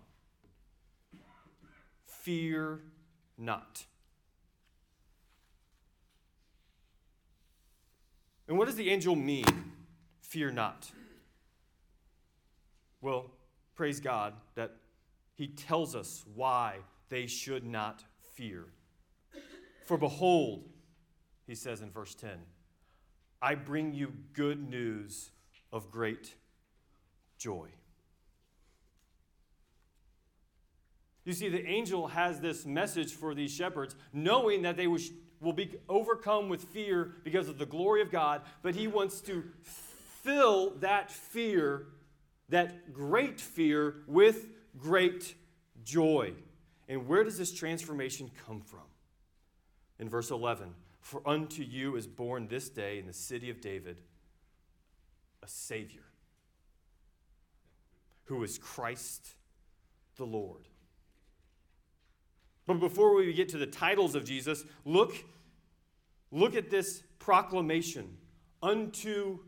Fear 2.06 2.80
not. 3.36 3.84
And 8.52 8.58
what 8.58 8.66
does 8.66 8.76
the 8.76 8.90
angel 8.90 9.16
mean? 9.16 9.46
Fear 10.20 10.50
not. 10.50 10.90
Well, 13.00 13.30
praise 13.74 13.98
God 13.98 14.34
that 14.56 14.76
he 15.32 15.46
tells 15.46 15.96
us 15.96 16.22
why 16.34 16.80
they 17.08 17.26
should 17.26 17.64
not 17.64 18.04
fear. 18.34 18.66
For 19.86 19.96
behold, 19.96 20.68
he 21.46 21.54
says 21.54 21.80
in 21.80 21.90
verse 21.90 22.14
10, 22.14 22.32
I 23.40 23.54
bring 23.54 23.94
you 23.94 24.12
good 24.34 24.68
news 24.68 25.30
of 25.72 25.90
great 25.90 26.34
joy. 27.38 27.68
You 31.24 31.32
see, 31.32 31.48
the 31.48 31.66
angel 31.66 32.08
has 32.08 32.40
this 32.40 32.66
message 32.66 33.14
for 33.14 33.34
these 33.34 33.50
shepherds, 33.50 33.96
knowing 34.12 34.60
that 34.60 34.76
they 34.76 34.88
will 35.42 35.52
be 35.52 35.74
overcome 35.88 36.48
with 36.48 36.62
fear 36.64 37.12
because 37.24 37.48
of 37.48 37.58
the 37.58 37.66
glory 37.66 38.00
of 38.00 38.10
God, 38.10 38.42
but 38.62 38.74
he 38.74 38.86
wants 38.86 39.20
to 39.22 39.44
fill 39.62 40.70
that 40.80 41.10
fear, 41.10 41.86
that 42.48 42.92
great 42.92 43.40
fear, 43.40 43.96
with 44.06 44.48
great 44.78 45.34
joy. 45.84 46.32
And 46.88 47.08
where 47.08 47.24
does 47.24 47.36
this 47.36 47.52
transformation 47.52 48.30
come 48.46 48.60
from? 48.60 48.80
In 49.98 50.08
verse 50.08 50.30
11, 50.30 50.74
for 51.00 51.20
unto 51.26 51.62
you 51.62 51.96
is 51.96 52.06
born 52.06 52.48
this 52.48 52.68
day 52.68 52.98
in 52.98 53.06
the 53.06 53.12
city 53.12 53.50
of 53.50 53.60
David 53.60 53.98
a 55.42 55.48
Savior 55.48 56.02
who 58.24 58.42
is 58.42 58.58
Christ 58.58 59.34
the 60.16 60.24
Lord. 60.24 60.68
But 62.66 62.80
before 62.80 63.14
we 63.14 63.32
get 63.32 63.48
to 63.50 63.58
the 63.58 63.66
titles 63.66 64.14
of 64.14 64.24
Jesus, 64.24 64.64
look, 64.84 65.14
look 66.30 66.54
at 66.54 66.70
this 66.70 67.02
proclamation 67.18 68.16
unto 68.62 69.38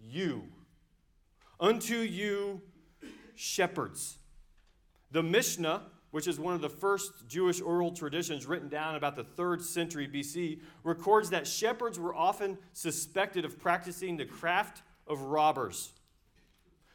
you. 0.00 0.44
Unto 1.60 1.96
you, 1.96 2.60
shepherds. 3.34 4.18
The 5.12 5.22
Mishnah, 5.22 5.82
which 6.10 6.26
is 6.26 6.40
one 6.40 6.54
of 6.54 6.60
the 6.60 6.68
first 6.68 7.28
Jewish 7.28 7.60
oral 7.60 7.92
traditions 7.92 8.46
written 8.46 8.68
down 8.68 8.96
about 8.96 9.16
the 9.16 9.24
third 9.24 9.62
century 9.62 10.08
BC, 10.08 10.60
records 10.82 11.30
that 11.30 11.46
shepherds 11.46 11.98
were 11.98 12.14
often 12.14 12.58
suspected 12.72 13.44
of 13.44 13.58
practicing 13.58 14.16
the 14.16 14.24
craft 14.24 14.82
of 15.06 15.20
robbers. 15.22 15.92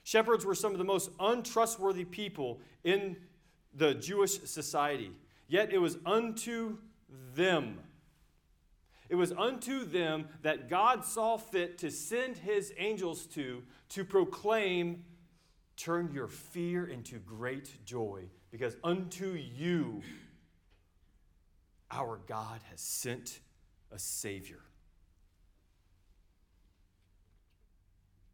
Shepherds 0.04 0.46
were 0.46 0.56
some 0.56 0.72
of 0.72 0.78
the 0.78 0.84
most 0.84 1.12
untrustworthy 1.20 2.06
people 2.06 2.60
in 2.84 3.16
the 3.74 3.94
Jewish 3.94 4.42
society. 4.42 5.12
Yet 5.52 5.74
it 5.74 5.80
was 5.80 5.98
unto 6.06 6.78
them. 7.36 7.80
It 9.10 9.16
was 9.16 9.34
unto 9.34 9.84
them 9.84 10.30
that 10.44 10.70
God 10.70 11.04
saw 11.04 11.36
fit 11.36 11.78
to 11.80 11.92
send 11.92 12.38
his 12.38 12.74
angels 12.78 13.26
to 13.34 13.64
to 13.90 14.06
proclaim, 14.06 15.04
Turn 15.76 16.14
your 16.14 16.30
fear 16.30 16.86
into 16.86 17.18
great 17.20 17.84
joy, 17.84 18.30
because 18.50 18.78
unto 18.82 19.34
you 19.34 20.02
our 21.92 22.22
God 22.28 22.62
has 22.70 22.80
sent 22.80 23.42
a 23.92 24.00
Savior. 24.00 24.62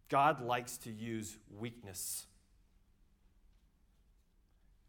God 0.07 0.45
likes 0.45 0.77
to 0.79 0.91
use 0.91 1.35
weakness 1.49 2.27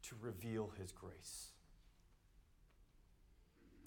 to 0.02 0.14
reveal 0.20 0.74
his 0.78 0.92
grace. 0.92 1.52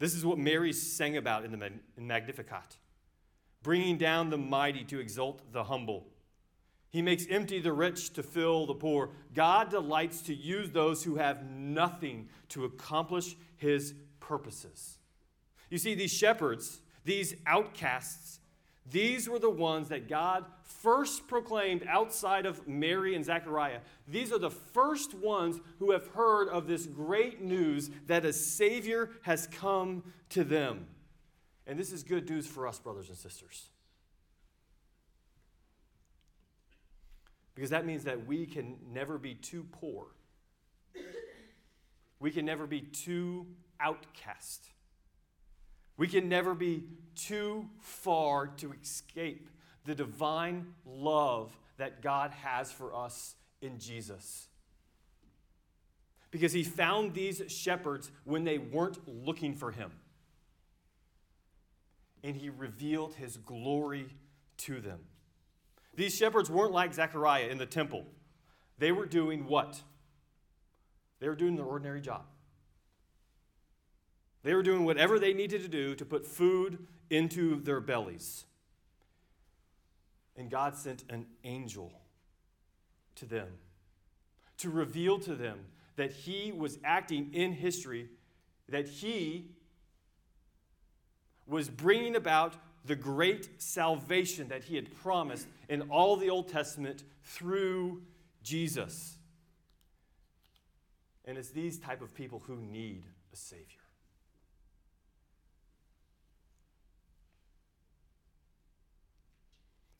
This 0.01 0.15
is 0.15 0.25
what 0.25 0.39
Mary 0.39 0.73
sang 0.73 1.15
about 1.15 1.45
in 1.45 1.51
the 1.51 1.71
Magnificat 1.95 2.77
bringing 3.63 3.97
down 3.97 4.31
the 4.31 4.37
mighty 4.37 4.83
to 4.85 4.99
exalt 4.99 5.51
the 5.51 5.65
humble. 5.65 6.07
He 6.89 7.03
makes 7.03 7.25
empty 7.29 7.59
the 7.59 7.71
rich 7.71 8.11
to 8.13 8.23
fill 8.23 8.65
the 8.65 8.73
poor. 8.73 9.11
God 9.33 9.69
delights 9.69 10.23
to 10.23 10.33
use 10.33 10.71
those 10.71 11.03
who 11.03 11.15
have 11.15 11.45
nothing 11.45 12.29
to 12.49 12.65
accomplish 12.65 13.35
his 13.57 13.93
purposes. 14.19 14.97
You 15.69 15.77
see, 15.77 15.95
these 15.95 16.11
shepherds, 16.11 16.81
these 17.05 17.35
outcasts, 17.45 18.39
these 18.89 19.29
were 19.29 19.39
the 19.39 19.49
ones 19.49 19.89
that 19.89 20.09
God 20.09 20.45
first 20.63 21.27
proclaimed 21.27 21.85
outside 21.87 22.45
of 22.45 22.67
Mary 22.67 23.15
and 23.15 23.23
Zechariah. 23.23 23.79
These 24.07 24.31
are 24.31 24.39
the 24.39 24.49
first 24.49 25.13
ones 25.13 25.59
who 25.79 25.91
have 25.91 26.07
heard 26.07 26.49
of 26.49 26.67
this 26.67 26.87
great 26.87 27.41
news 27.41 27.91
that 28.07 28.25
a 28.25 28.33
Savior 28.33 29.11
has 29.21 29.47
come 29.47 30.03
to 30.29 30.43
them. 30.43 30.87
And 31.67 31.77
this 31.79 31.91
is 31.91 32.03
good 32.03 32.29
news 32.29 32.47
for 32.47 32.67
us, 32.67 32.79
brothers 32.79 33.09
and 33.09 33.17
sisters. 33.17 33.67
Because 37.53 37.69
that 37.69 37.85
means 37.85 38.05
that 38.05 38.25
we 38.25 38.45
can 38.45 38.77
never 38.91 39.17
be 39.17 39.35
too 39.35 39.65
poor. 39.71 40.07
We 42.19 42.31
can 42.31 42.45
never 42.45 42.65
be 42.65 42.81
too 42.81 43.47
outcast. 43.79 44.67
We 46.01 46.07
can 46.07 46.27
never 46.27 46.55
be 46.55 46.85
too 47.13 47.69
far 47.79 48.47
to 48.57 48.73
escape 48.81 49.47
the 49.85 49.93
divine 49.93 50.73
love 50.83 51.55
that 51.77 52.01
God 52.01 52.31
has 52.31 52.71
for 52.71 52.95
us 52.95 53.35
in 53.61 53.77
Jesus. 53.77 54.47
Because 56.31 56.53
he 56.53 56.63
found 56.63 57.13
these 57.13 57.43
shepherds 57.49 58.09
when 58.23 58.45
they 58.45 58.57
weren't 58.57 58.97
looking 59.07 59.53
for 59.53 59.69
him. 59.69 59.91
And 62.23 62.35
he 62.35 62.49
revealed 62.49 63.13
his 63.13 63.37
glory 63.37 64.07
to 64.57 64.81
them. 64.81 65.01
These 65.95 66.17
shepherds 66.17 66.49
weren't 66.49 66.73
like 66.73 66.95
Zechariah 66.95 67.49
in 67.49 67.59
the 67.59 67.67
temple. 67.67 68.07
They 68.79 68.91
were 68.91 69.05
doing 69.05 69.45
what? 69.45 69.79
They 71.19 71.29
were 71.29 71.35
doing 71.35 71.57
their 71.57 71.65
ordinary 71.65 72.01
job. 72.01 72.23
They 74.43 74.53
were 74.53 74.63
doing 74.63 74.85
whatever 74.85 75.19
they 75.19 75.33
needed 75.33 75.61
to 75.61 75.67
do 75.67 75.95
to 75.95 76.05
put 76.05 76.25
food 76.25 76.87
into 77.09 77.61
their 77.61 77.79
bellies. 77.79 78.45
And 80.35 80.49
God 80.49 80.75
sent 80.75 81.03
an 81.09 81.27
angel 81.43 81.91
to 83.15 83.25
them 83.25 83.47
to 84.57 84.69
reveal 84.69 85.19
to 85.19 85.35
them 85.35 85.59
that 85.95 86.11
He 86.11 86.51
was 86.51 86.79
acting 86.83 87.33
in 87.33 87.51
history, 87.51 88.09
that 88.69 88.87
He 88.87 89.51
was 91.45 91.69
bringing 91.69 92.15
about 92.15 92.55
the 92.85 92.95
great 92.95 93.61
salvation 93.61 94.47
that 94.47 94.63
He 94.63 94.75
had 94.75 94.95
promised 95.01 95.47
in 95.69 95.83
all 95.83 96.15
the 96.15 96.29
Old 96.29 96.47
Testament 96.47 97.03
through 97.23 98.01
Jesus. 98.41 99.17
And 101.25 101.37
it's 101.37 101.49
these 101.49 101.77
type 101.77 102.01
of 102.01 102.15
people 102.15 102.41
who 102.45 102.55
need 102.55 103.03
a 103.31 103.35
Savior. 103.35 103.80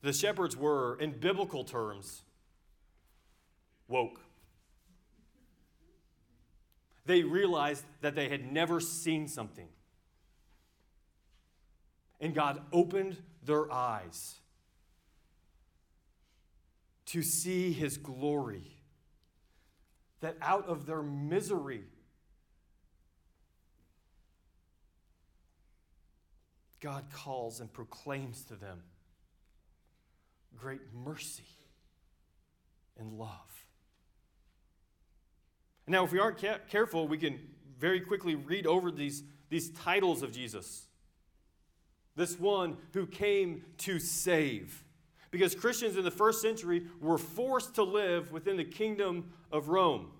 The 0.02 0.12
shepherds 0.12 0.56
were, 0.56 0.98
in 0.98 1.12
biblical 1.12 1.62
terms, 1.62 2.22
woke. 3.86 4.20
They 7.06 7.22
realized 7.22 7.84
that 8.00 8.16
they 8.16 8.28
had 8.28 8.52
never 8.52 8.80
seen 8.80 9.28
something. 9.28 9.68
And 12.20 12.34
God 12.34 12.62
opened 12.72 13.16
their 13.44 13.72
eyes 13.72 14.36
to 17.06 17.22
see 17.22 17.72
his 17.72 17.96
glory. 17.96 18.78
That 20.20 20.36
out 20.40 20.66
of 20.68 20.86
their 20.86 21.02
misery, 21.02 21.84
God 26.80 27.04
calls 27.12 27.60
and 27.60 27.72
proclaims 27.72 28.44
to 28.44 28.54
them 28.54 28.82
great 30.56 30.80
mercy 30.92 31.44
and 32.98 33.12
love. 33.12 33.66
Now, 35.86 36.04
if 36.04 36.12
we 36.12 36.18
aren't 36.18 36.42
careful, 36.68 37.08
we 37.08 37.18
can 37.18 37.40
very 37.78 38.00
quickly 38.00 38.34
read 38.34 38.66
over 38.66 38.90
these, 38.90 39.24
these 39.50 39.70
titles 39.70 40.22
of 40.22 40.32
Jesus. 40.32 40.86
This 42.14 42.38
one 42.38 42.76
who 42.92 43.06
came 43.06 43.64
to 43.78 43.98
save. 43.98 44.84
Because 45.30 45.54
Christians 45.54 45.96
in 45.96 46.04
the 46.04 46.10
first 46.10 46.42
century 46.42 46.86
were 47.00 47.18
forced 47.18 47.74
to 47.76 47.82
live 47.82 48.30
within 48.30 48.56
the 48.56 48.64
kingdom 48.64 49.32
of 49.50 49.68
Rome. 49.68 50.10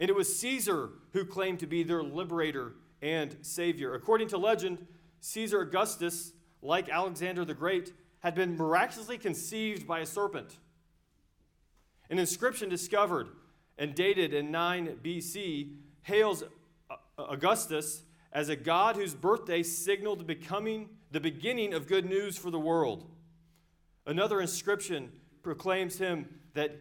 And 0.00 0.10
it 0.10 0.16
was 0.16 0.36
Caesar 0.38 0.90
who 1.12 1.24
claimed 1.24 1.60
to 1.60 1.66
be 1.66 1.82
their 1.82 2.02
liberator 2.02 2.72
and 3.00 3.36
savior. 3.42 3.94
According 3.94 4.28
to 4.28 4.38
legend, 4.38 4.86
Caesar 5.20 5.60
Augustus, 5.60 6.32
like 6.62 6.88
Alexander 6.88 7.44
the 7.44 7.54
Great, 7.54 7.92
had 8.24 8.34
been 8.34 8.56
miraculously 8.56 9.18
conceived 9.18 9.86
by 9.86 10.00
a 10.00 10.06
serpent. 10.06 10.56
An 12.08 12.18
inscription 12.18 12.70
discovered 12.70 13.28
and 13.76 13.94
dated 13.94 14.32
in 14.32 14.50
9 14.50 14.96
BC 15.04 15.74
hails 16.00 16.42
uh, 16.42 16.94
uh, 17.18 17.26
Augustus 17.28 18.02
as 18.32 18.48
a 18.48 18.56
god 18.56 18.96
whose 18.96 19.14
birthday 19.14 19.62
signaled 19.62 20.20
the 20.20 20.24
becoming 20.24 20.88
the 21.10 21.20
beginning 21.20 21.74
of 21.74 21.86
good 21.86 22.06
news 22.06 22.38
for 22.38 22.50
the 22.50 22.58
world. 22.58 23.04
Another 24.06 24.40
inscription 24.40 25.12
proclaims 25.42 25.98
him 25.98 26.26
that 26.54 26.80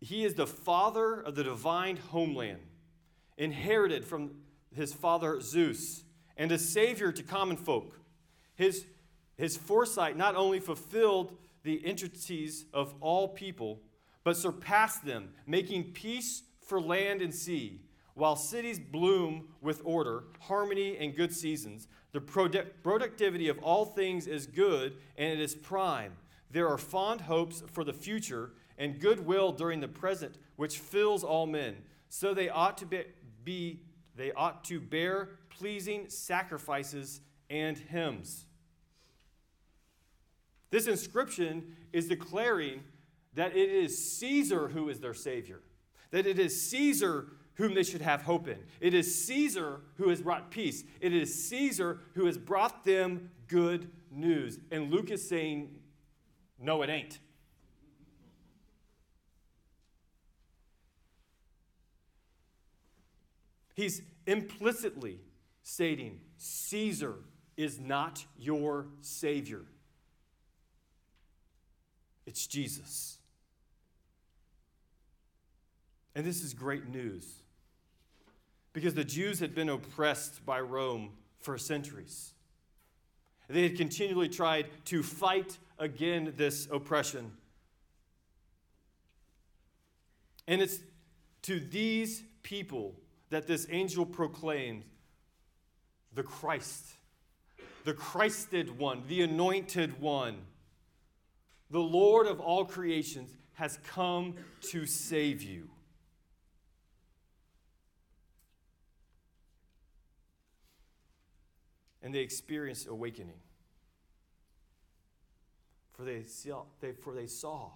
he 0.00 0.22
is 0.22 0.34
the 0.34 0.46
father 0.46 1.18
of 1.18 1.34
the 1.34 1.44
divine 1.44 1.96
homeland, 1.96 2.60
inherited 3.38 4.04
from 4.04 4.32
his 4.74 4.92
father 4.92 5.40
Zeus, 5.40 6.04
and 6.36 6.52
a 6.52 6.58
savior 6.58 7.10
to 7.10 7.22
common 7.22 7.56
folk. 7.56 7.98
His 8.54 8.84
his 9.38 9.56
foresight 9.56 10.16
not 10.16 10.36
only 10.36 10.60
fulfilled 10.60 11.32
the 11.62 11.74
intricacies 11.74 12.66
of 12.74 12.94
all 13.00 13.28
people, 13.28 13.80
but 14.24 14.36
surpassed 14.36 15.06
them, 15.06 15.30
making 15.46 15.92
peace 15.92 16.42
for 16.60 16.80
land 16.80 17.22
and 17.22 17.34
sea. 17.34 17.80
While 18.14 18.36
cities 18.36 18.80
bloom 18.80 19.48
with 19.60 19.80
order, 19.84 20.24
harmony, 20.40 20.96
and 20.98 21.16
good 21.16 21.32
seasons, 21.32 21.86
the 22.10 22.20
productivity 22.20 23.48
of 23.48 23.58
all 23.60 23.84
things 23.84 24.26
is 24.26 24.46
good 24.46 24.96
and 25.16 25.32
it 25.32 25.40
is 25.40 25.54
prime. 25.54 26.12
There 26.50 26.68
are 26.68 26.78
fond 26.78 27.20
hopes 27.20 27.62
for 27.72 27.84
the 27.84 27.92
future 27.92 28.50
and 28.76 28.98
goodwill 28.98 29.52
during 29.52 29.80
the 29.80 29.88
present, 29.88 30.36
which 30.56 30.78
fills 30.78 31.22
all 31.22 31.46
men. 31.46 31.76
So 32.08 32.34
they 32.34 32.48
ought 32.48 32.76
to 32.78 32.86
be, 32.86 33.04
be 33.44 33.82
they 34.16 34.32
ought 34.32 34.64
to 34.64 34.80
bear 34.80 35.38
pleasing 35.48 36.08
sacrifices 36.08 37.20
and 37.48 37.78
hymns. 37.78 38.46
This 40.70 40.86
inscription 40.86 41.76
is 41.92 42.08
declaring 42.08 42.82
that 43.34 43.56
it 43.56 43.70
is 43.70 44.12
Caesar 44.18 44.68
who 44.68 44.88
is 44.88 45.00
their 45.00 45.14
Savior, 45.14 45.60
that 46.10 46.26
it 46.26 46.38
is 46.38 46.60
Caesar 46.70 47.28
whom 47.54 47.74
they 47.74 47.82
should 47.82 48.02
have 48.02 48.22
hope 48.22 48.46
in. 48.46 48.58
It 48.80 48.94
is 48.94 49.24
Caesar 49.26 49.80
who 49.96 50.08
has 50.10 50.22
brought 50.22 50.50
peace. 50.50 50.84
It 51.00 51.12
is 51.12 51.48
Caesar 51.48 52.00
who 52.14 52.26
has 52.26 52.38
brought 52.38 52.84
them 52.84 53.30
good 53.48 53.90
news. 54.10 54.58
And 54.70 54.92
Luke 54.92 55.10
is 55.10 55.28
saying, 55.28 55.74
no, 56.58 56.82
it 56.82 56.90
ain't. 56.90 57.18
He's 63.74 64.02
implicitly 64.26 65.20
stating 65.62 66.20
Caesar 66.36 67.14
is 67.56 67.78
not 67.78 68.24
your 68.36 68.86
Savior. 69.00 69.62
It's 72.28 72.46
Jesus. 72.46 73.16
And 76.14 76.26
this 76.26 76.44
is 76.44 76.52
great 76.52 76.86
news 76.86 77.26
because 78.74 78.92
the 78.92 79.02
Jews 79.02 79.40
had 79.40 79.54
been 79.54 79.70
oppressed 79.70 80.44
by 80.44 80.60
Rome 80.60 81.12
for 81.40 81.56
centuries. 81.56 82.34
They 83.48 83.62
had 83.62 83.78
continually 83.78 84.28
tried 84.28 84.66
to 84.86 85.02
fight 85.02 85.56
again 85.78 86.34
this 86.36 86.68
oppression. 86.70 87.32
And 90.46 90.60
it's 90.60 90.80
to 91.42 91.58
these 91.58 92.22
people 92.42 92.94
that 93.30 93.46
this 93.46 93.66
angel 93.70 94.04
proclaims 94.04 94.84
the 96.14 96.24
Christ, 96.24 96.84
the 97.84 97.94
Christed 97.94 98.78
one, 98.78 99.04
the 99.08 99.22
anointed 99.22 99.98
one 99.98 100.42
the 101.70 101.80
Lord 101.80 102.26
of 102.26 102.40
all 102.40 102.64
creations, 102.64 103.30
has 103.54 103.78
come 103.88 104.34
to 104.62 104.86
save 104.86 105.42
you. 105.42 105.68
And 112.00 112.14
they 112.14 112.20
experienced 112.20 112.86
awakening. 112.86 113.40
For 115.92 116.04
they, 116.04 116.22
saw, 116.22 116.62
they, 116.80 116.92
for 116.92 117.12
they 117.12 117.26
saw, 117.26 117.70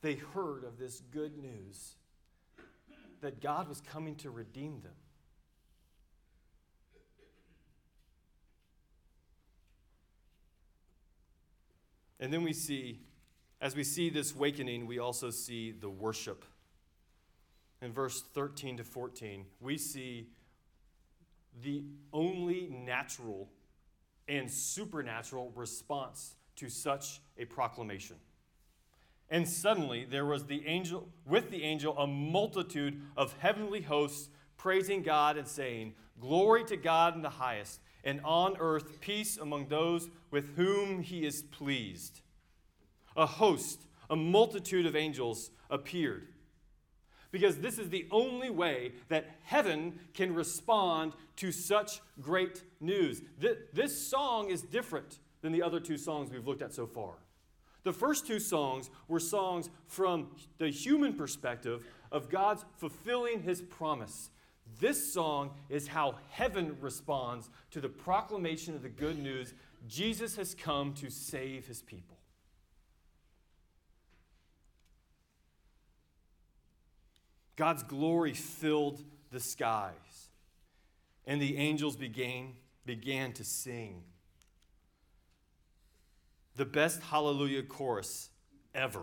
they 0.00 0.14
heard 0.14 0.64
of 0.64 0.78
this 0.78 1.00
good 1.00 1.36
news 1.36 1.96
that 3.20 3.42
God 3.42 3.68
was 3.68 3.82
coming 3.82 4.14
to 4.16 4.30
redeem 4.30 4.80
them. 4.80 4.94
And 12.20 12.32
then 12.32 12.42
we 12.42 12.52
see, 12.52 13.00
as 13.60 13.76
we 13.76 13.84
see 13.84 14.10
this 14.10 14.34
awakening, 14.34 14.86
we 14.86 14.98
also 14.98 15.30
see 15.30 15.70
the 15.70 15.88
worship. 15.88 16.44
In 17.80 17.92
verse 17.92 18.22
13 18.34 18.78
to 18.78 18.84
14, 18.84 19.44
we 19.60 19.78
see 19.78 20.28
the 21.62 21.84
only 22.12 22.68
natural 22.68 23.48
and 24.28 24.50
supernatural 24.50 25.52
response 25.54 26.34
to 26.56 26.68
such 26.68 27.20
a 27.36 27.44
proclamation. 27.44 28.16
And 29.30 29.46
suddenly 29.46 30.04
there 30.04 30.26
was 30.26 30.46
the 30.46 30.66
angel 30.66 31.08
with 31.26 31.50
the 31.50 31.62
angel 31.62 31.96
a 31.98 32.06
multitude 32.06 33.00
of 33.16 33.34
heavenly 33.38 33.82
hosts 33.82 34.28
praising 34.56 35.02
God 35.02 35.36
and 35.36 35.46
saying, 35.46 35.94
"Glory 36.18 36.64
to 36.64 36.76
God 36.76 37.14
in 37.14 37.22
the 37.22 37.30
highest, 37.30 37.80
and 38.04 38.20
on 38.24 38.56
earth 38.58 39.00
peace 39.00 39.36
among 39.36 39.68
those 39.68 40.08
with 40.30 40.56
whom 40.56 41.02
he 41.02 41.26
is 41.26 41.42
pleased. 41.42 42.20
A 43.16 43.26
host, 43.26 43.82
a 44.08 44.16
multitude 44.16 44.86
of 44.86 44.96
angels 44.96 45.50
appeared. 45.70 46.28
Because 47.30 47.58
this 47.58 47.78
is 47.78 47.90
the 47.90 48.06
only 48.10 48.48
way 48.48 48.92
that 49.08 49.28
heaven 49.42 49.98
can 50.14 50.34
respond 50.34 51.12
to 51.36 51.52
such 51.52 52.00
great 52.20 52.62
news. 52.80 53.20
This 53.38 54.08
song 54.08 54.48
is 54.48 54.62
different 54.62 55.18
than 55.42 55.52
the 55.52 55.62
other 55.62 55.78
two 55.78 55.98
songs 55.98 56.30
we've 56.30 56.46
looked 56.46 56.62
at 56.62 56.72
so 56.72 56.86
far. 56.86 57.14
The 57.84 57.92
first 57.92 58.26
two 58.26 58.40
songs 58.40 58.90
were 59.08 59.20
songs 59.20 59.70
from 59.86 60.28
the 60.58 60.68
human 60.68 61.14
perspective 61.14 61.86
of 62.10 62.30
God's 62.30 62.64
fulfilling 62.76 63.42
his 63.42 63.62
promise 63.62 64.30
this 64.80 65.12
song 65.12 65.50
is 65.68 65.88
how 65.88 66.16
heaven 66.30 66.76
responds 66.80 67.50
to 67.70 67.80
the 67.80 67.88
proclamation 67.88 68.74
of 68.74 68.82
the 68.82 68.88
good 68.88 69.18
news 69.18 69.54
Jesus 69.86 70.36
has 70.36 70.54
come 70.54 70.92
to 70.94 71.10
save 71.10 71.66
his 71.66 71.82
people. 71.82 72.18
God's 77.56 77.82
glory 77.82 78.34
filled 78.34 79.02
the 79.32 79.40
skies, 79.40 80.28
and 81.26 81.42
the 81.42 81.56
angels 81.56 81.96
began, 81.96 82.52
began 82.86 83.32
to 83.32 83.44
sing. 83.44 84.04
The 86.54 86.64
best 86.64 87.02
hallelujah 87.02 87.64
chorus 87.64 88.30
ever. 88.74 89.02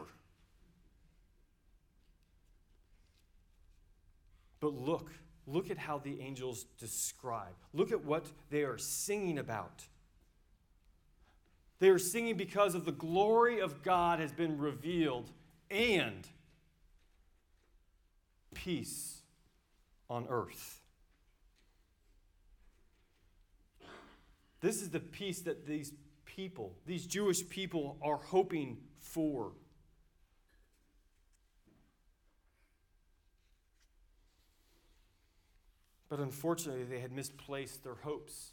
But 4.61 4.73
look, 4.73 5.11
Look 5.47 5.69
at 5.69 5.77
how 5.77 5.99
the 5.99 6.21
angels 6.21 6.65
describe. 6.79 7.53
Look 7.73 7.91
at 7.91 8.03
what 8.03 8.25
they 8.49 8.63
are 8.63 8.77
singing 8.77 9.37
about. 9.37 9.83
They 11.79 11.89
are 11.89 11.99
singing 11.99 12.37
because 12.37 12.73
of 12.73 12.85
the 12.85 12.91
glory 12.91 13.59
of 13.59 13.83
God 13.83 14.19
has 14.19 14.31
been 14.31 14.57
revealed 14.57 15.29
and 15.69 16.27
peace 18.53 19.21
on 20.09 20.25
earth. 20.29 20.81
This 24.61 24.81
is 24.81 24.89
the 24.89 24.99
peace 24.99 25.41
that 25.41 25.67
these 25.67 25.93
people, 26.25 26.73
these 26.87 27.05
Jewish 27.05 27.47
people, 27.47 27.97
are 28.01 28.17
hoping 28.17 28.77
for. 28.99 29.51
But 36.09 36.19
unfortunately, 36.19 36.83
they 36.83 36.99
had 36.99 37.11
misplaced 37.11 37.83
their 37.83 37.95
hopes. 37.95 38.51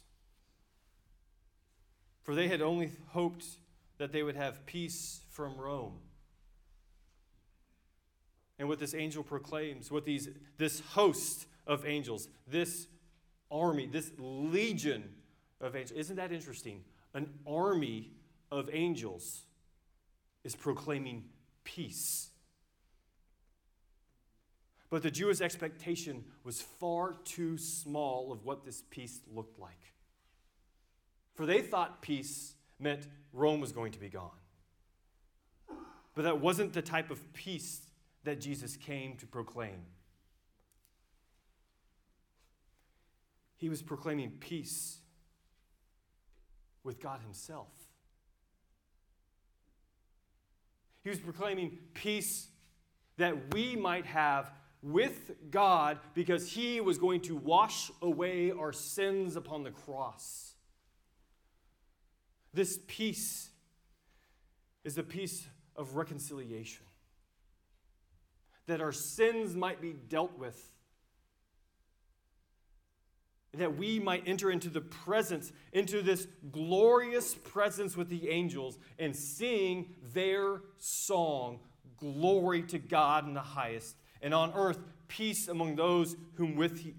For 2.23 2.33
they 2.33 2.47
had 2.47 2.61
only 2.61 2.91
hoped 3.09 3.45
that 3.97 4.11
they 4.11 4.23
would 4.23 4.35
have 4.35 4.65
peace 4.65 5.21
from 5.29 5.57
Rome. 5.57 5.99
And 8.57 8.67
what 8.67 8.79
this 8.79 8.93
angel 8.93 9.23
proclaims, 9.23 9.91
what 9.91 10.05
these, 10.05 10.29
this 10.57 10.79
host 10.79 11.47
of 11.67 11.85
angels, 11.85 12.27
this 12.47 12.87
army, 13.51 13.87
this 13.87 14.11
legion 14.17 15.03
of 15.59 15.75
angels, 15.75 15.99
isn't 15.99 16.15
that 16.15 16.31
interesting? 16.31 16.83
An 17.13 17.29
army 17.47 18.11
of 18.51 18.69
angels 18.71 19.43
is 20.43 20.55
proclaiming 20.55 21.25
peace. 21.63 22.29
But 24.93 25.01
the 25.01 25.09
Jewish 25.09 25.41
expectation 25.41 26.23
was 26.43 26.61
far 26.61 27.15
too 27.25 27.57
small 27.57 28.31
of 28.31 28.45
what 28.45 28.63
this 28.63 28.83
peace 28.91 29.21
looked 29.33 29.57
like. 29.57 29.91
For 31.33 31.47
they 31.47 31.63
thought 31.63 32.03
peace 32.03 32.53
meant 32.77 33.07
Rome 33.33 33.59
was 33.59 33.71
going 33.71 33.91
to 33.93 33.99
be 33.99 34.07
gone. 34.07 34.29
But 36.13 36.25
that 36.25 36.39
wasn't 36.39 36.73
the 36.73 36.83
type 36.83 37.09
of 37.09 37.33
peace 37.33 37.81
that 38.23 38.39
Jesus 38.39 38.77
came 38.77 39.15
to 39.17 39.25
proclaim. 39.25 39.81
He 43.57 43.69
was 43.69 43.81
proclaiming 43.81 44.33
peace 44.39 44.99
with 46.83 46.99
God 46.99 47.19
Himself. 47.23 47.71
He 51.03 51.09
was 51.09 51.17
proclaiming 51.17 51.79
peace 51.95 52.49
that 53.17 53.55
we 53.55 53.75
might 53.75 54.05
have 54.05 54.51
with 54.83 55.31
God 55.49 55.97
because 56.13 56.51
he 56.51 56.81
was 56.81 56.97
going 56.97 57.21
to 57.21 57.35
wash 57.35 57.89
away 58.01 58.51
our 58.51 58.73
sins 58.73 59.35
upon 59.35 59.63
the 59.63 59.71
cross. 59.71 60.53
This 62.53 62.79
peace 62.85 63.49
is 64.83 64.95
the 64.95 65.03
peace 65.03 65.47
of 65.75 65.95
reconciliation, 65.95 66.85
that 68.67 68.81
our 68.81 68.91
sins 68.91 69.55
might 69.55 69.81
be 69.81 69.93
dealt 69.93 70.37
with. 70.37 70.69
That 73.55 73.77
we 73.77 73.99
might 73.99 74.27
enter 74.27 74.49
into 74.49 74.67
the 74.69 74.81
presence, 74.81 75.51
into 75.71 76.01
this 76.01 76.27
glorious 76.51 77.35
presence 77.35 77.95
with 77.95 78.09
the 78.09 78.29
angels 78.29 78.79
and 78.97 79.15
sing 79.15 79.93
their 80.13 80.61
song, 80.79 81.59
Glory 81.97 82.63
to 82.63 82.79
God 82.79 83.27
in 83.27 83.35
the 83.35 83.41
highest, 83.41 83.95
and 84.23 84.33
on 84.33 84.53
earth 84.55 84.79
peace 85.09 85.47
among 85.47 85.75
those 85.75 86.15
whom 86.35 86.55
with, 86.55 86.79
he, 86.79 86.95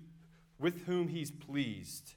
with 0.60 0.84
whom 0.86 1.08
he's 1.08 1.30
pleased. 1.30 2.14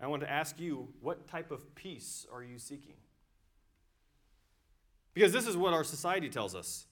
I 0.00 0.06
want 0.08 0.22
to 0.22 0.30
ask 0.30 0.60
you, 0.60 0.88
what 1.00 1.26
type 1.26 1.50
of 1.50 1.74
peace 1.74 2.26
are 2.32 2.42
you 2.42 2.58
seeking? 2.58 2.94
Because 5.14 5.32
this 5.32 5.46
is 5.46 5.56
what 5.56 5.72
our 5.72 5.84
society 5.84 6.28
tells 6.28 6.54
us. 6.54 6.86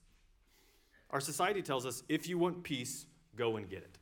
Our 1.10 1.20
society 1.20 1.62
tells 1.62 1.86
us 1.86 2.02
if 2.08 2.28
you 2.28 2.38
want 2.38 2.62
peace, 2.62 3.06
go 3.36 3.56
and 3.56 3.68
get 3.68 3.80
it. 3.80 3.98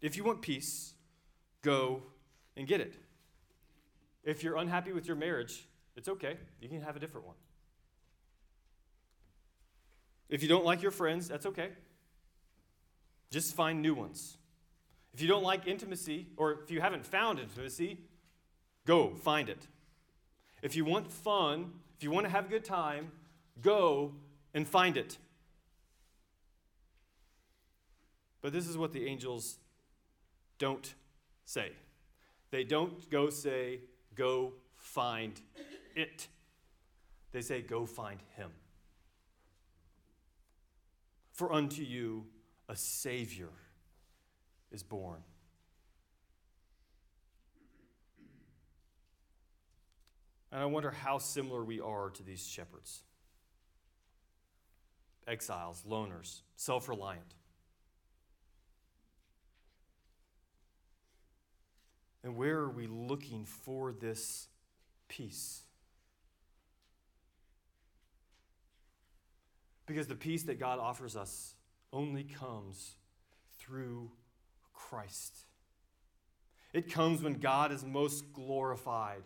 If 0.00 0.16
you 0.16 0.22
want 0.22 0.42
peace, 0.42 0.95
go 1.66 2.00
and 2.56 2.66
get 2.66 2.80
it. 2.80 2.94
If 4.22 4.44
you're 4.44 4.56
unhappy 4.56 4.92
with 4.92 5.06
your 5.06 5.16
marriage, 5.16 5.66
it's 5.96 6.08
okay. 6.08 6.36
You 6.60 6.68
can 6.68 6.80
have 6.80 6.96
a 6.96 7.00
different 7.00 7.26
one. 7.26 7.36
If 10.28 10.42
you 10.42 10.48
don't 10.48 10.64
like 10.64 10.80
your 10.80 10.92
friends, 10.92 11.28
that's 11.28 11.44
okay. 11.46 11.70
Just 13.30 13.54
find 13.54 13.82
new 13.82 13.94
ones. 13.94 14.38
If 15.12 15.20
you 15.20 15.28
don't 15.28 15.42
like 15.42 15.66
intimacy, 15.66 16.28
or 16.36 16.52
if 16.52 16.70
you 16.70 16.80
haven't 16.80 17.04
found 17.04 17.40
intimacy, 17.40 17.98
go 18.86 19.10
find 19.14 19.48
it. 19.48 19.66
If 20.62 20.76
you 20.76 20.84
want 20.84 21.10
fun, 21.10 21.72
if 21.96 22.04
you 22.04 22.12
want 22.12 22.26
to 22.26 22.30
have 22.30 22.46
a 22.46 22.48
good 22.48 22.64
time, 22.64 23.10
go 23.60 24.12
and 24.54 24.68
find 24.68 24.96
it. 24.96 25.18
But 28.40 28.52
this 28.52 28.68
is 28.68 28.78
what 28.78 28.92
the 28.92 29.06
angels 29.06 29.58
don't 30.58 30.94
say. 31.46 31.72
They 32.50 32.64
don't 32.64 33.08
go 33.10 33.30
say, 33.30 33.80
go 34.14 34.52
find 34.74 35.40
it. 35.94 36.28
They 37.32 37.40
say, 37.40 37.62
go 37.62 37.86
find 37.86 38.20
him. 38.36 38.50
For 41.32 41.52
unto 41.52 41.82
you 41.82 42.26
a 42.68 42.76
Savior 42.76 43.50
is 44.70 44.82
born. 44.82 45.20
And 50.52 50.62
I 50.62 50.66
wonder 50.66 50.90
how 50.90 51.18
similar 51.18 51.64
we 51.64 51.80
are 51.80 52.10
to 52.10 52.22
these 52.22 52.46
shepherds 52.46 53.02
exiles, 55.26 55.82
loners, 55.88 56.42
self 56.54 56.88
reliant. 56.88 57.34
And 62.26 62.34
where 62.34 62.58
are 62.58 62.70
we 62.70 62.88
looking 62.88 63.44
for 63.44 63.92
this 63.92 64.48
peace? 65.06 65.62
Because 69.86 70.08
the 70.08 70.16
peace 70.16 70.42
that 70.42 70.58
God 70.58 70.80
offers 70.80 71.14
us 71.14 71.54
only 71.92 72.24
comes 72.24 72.96
through 73.60 74.10
Christ. 74.74 75.36
It 76.72 76.92
comes 76.92 77.22
when 77.22 77.34
God 77.34 77.70
is 77.70 77.84
most 77.84 78.32
glorified, 78.32 79.22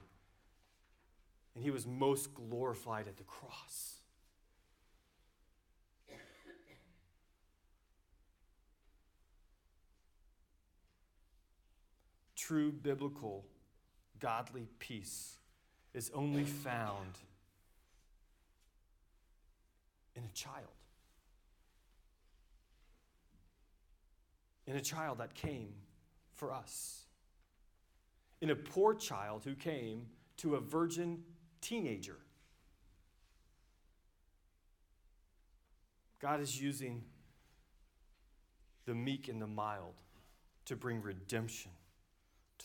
and 1.54 1.64
he 1.64 1.70
was 1.70 1.86
most 1.86 2.34
glorified 2.34 3.08
at 3.08 3.16
the 3.16 3.24
cross. 3.24 3.99
True 12.50 12.72
biblical 12.72 13.44
godly 14.18 14.66
peace 14.80 15.38
is 15.94 16.10
only 16.12 16.42
found 16.42 17.12
in 20.16 20.24
a 20.24 20.34
child. 20.34 20.66
In 24.66 24.74
a 24.74 24.80
child 24.80 25.18
that 25.18 25.34
came 25.34 25.74
for 26.34 26.52
us. 26.52 27.04
In 28.40 28.50
a 28.50 28.56
poor 28.56 28.94
child 28.94 29.42
who 29.44 29.54
came 29.54 30.06
to 30.38 30.56
a 30.56 30.60
virgin 30.60 31.22
teenager. 31.60 32.16
God 36.20 36.40
is 36.40 36.60
using 36.60 37.04
the 38.86 38.94
meek 38.94 39.28
and 39.28 39.40
the 39.40 39.46
mild 39.46 39.94
to 40.64 40.74
bring 40.74 41.00
redemption 41.00 41.70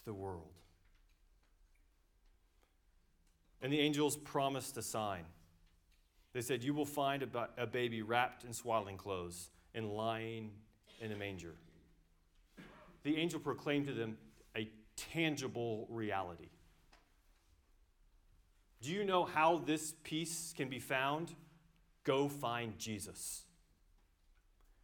the 0.05 0.13
world. 0.13 0.53
And 3.61 3.73
the 3.73 3.79
angels 3.79 4.15
promised 4.15 4.77
a 4.77 4.81
sign. 4.81 5.23
They 6.33 6.41
said, 6.41 6.63
You 6.63 6.73
will 6.73 6.85
find 6.85 7.23
a, 7.23 7.49
a 7.57 7.65
baby 7.65 8.01
wrapped 8.01 8.43
in 8.43 8.53
swaddling 8.53 8.97
clothes 8.97 9.49
and 9.73 9.91
lying 9.91 10.51
in 11.01 11.11
a 11.11 11.15
manger. 11.15 11.55
The 13.03 13.17
angel 13.17 13.39
proclaimed 13.39 13.87
to 13.87 13.93
them 13.93 14.17
a 14.55 14.69
tangible 14.95 15.87
reality. 15.89 16.49
Do 18.81 18.91
you 18.91 19.03
know 19.03 19.25
how 19.25 19.57
this 19.57 19.93
peace 20.03 20.53
can 20.55 20.69
be 20.69 20.79
found? 20.79 21.33
Go 22.03 22.29
find 22.29 22.77
Jesus. 22.77 23.45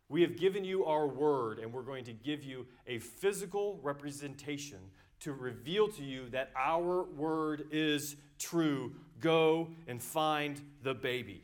We 0.10 0.24
have 0.24 0.38
given 0.38 0.66
you 0.66 0.86
our 0.86 1.08
word, 1.08 1.60
and 1.60 1.72
we're 1.72 1.84
going 1.84 2.04
to 2.06 2.14
give 2.14 2.44
you 2.44 2.66
a 2.88 3.00
physical 3.00 3.80
representation 3.82 4.80
to 5.22 5.34
reveal 5.34 5.88
to 5.88 6.04
you 6.04 6.30
that 6.30 6.52
our 6.56 7.04
word 7.04 7.68
is 7.72 8.16
true. 8.40 8.94
Go 9.20 9.70
and 9.88 10.02
find 10.02 10.62
the 10.84 10.94
baby. 10.94 11.44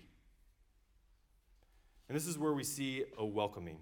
And 2.09 2.15
this 2.15 2.27
is 2.27 2.37
where 2.37 2.53
we 2.53 2.63
see 2.63 3.03
a 3.17 3.25
welcoming. 3.25 3.77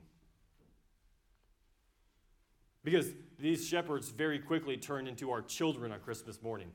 Because 2.83 3.07
these 3.39 3.67
shepherds 3.67 4.09
very 4.09 4.39
quickly 4.39 4.77
turned 4.77 5.07
into 5.07 5.31
our 5.31 5.41
children 5.41 5.91
on 5.91 5.99
Christmas 5.99 6.41
morning. 6.41 6.71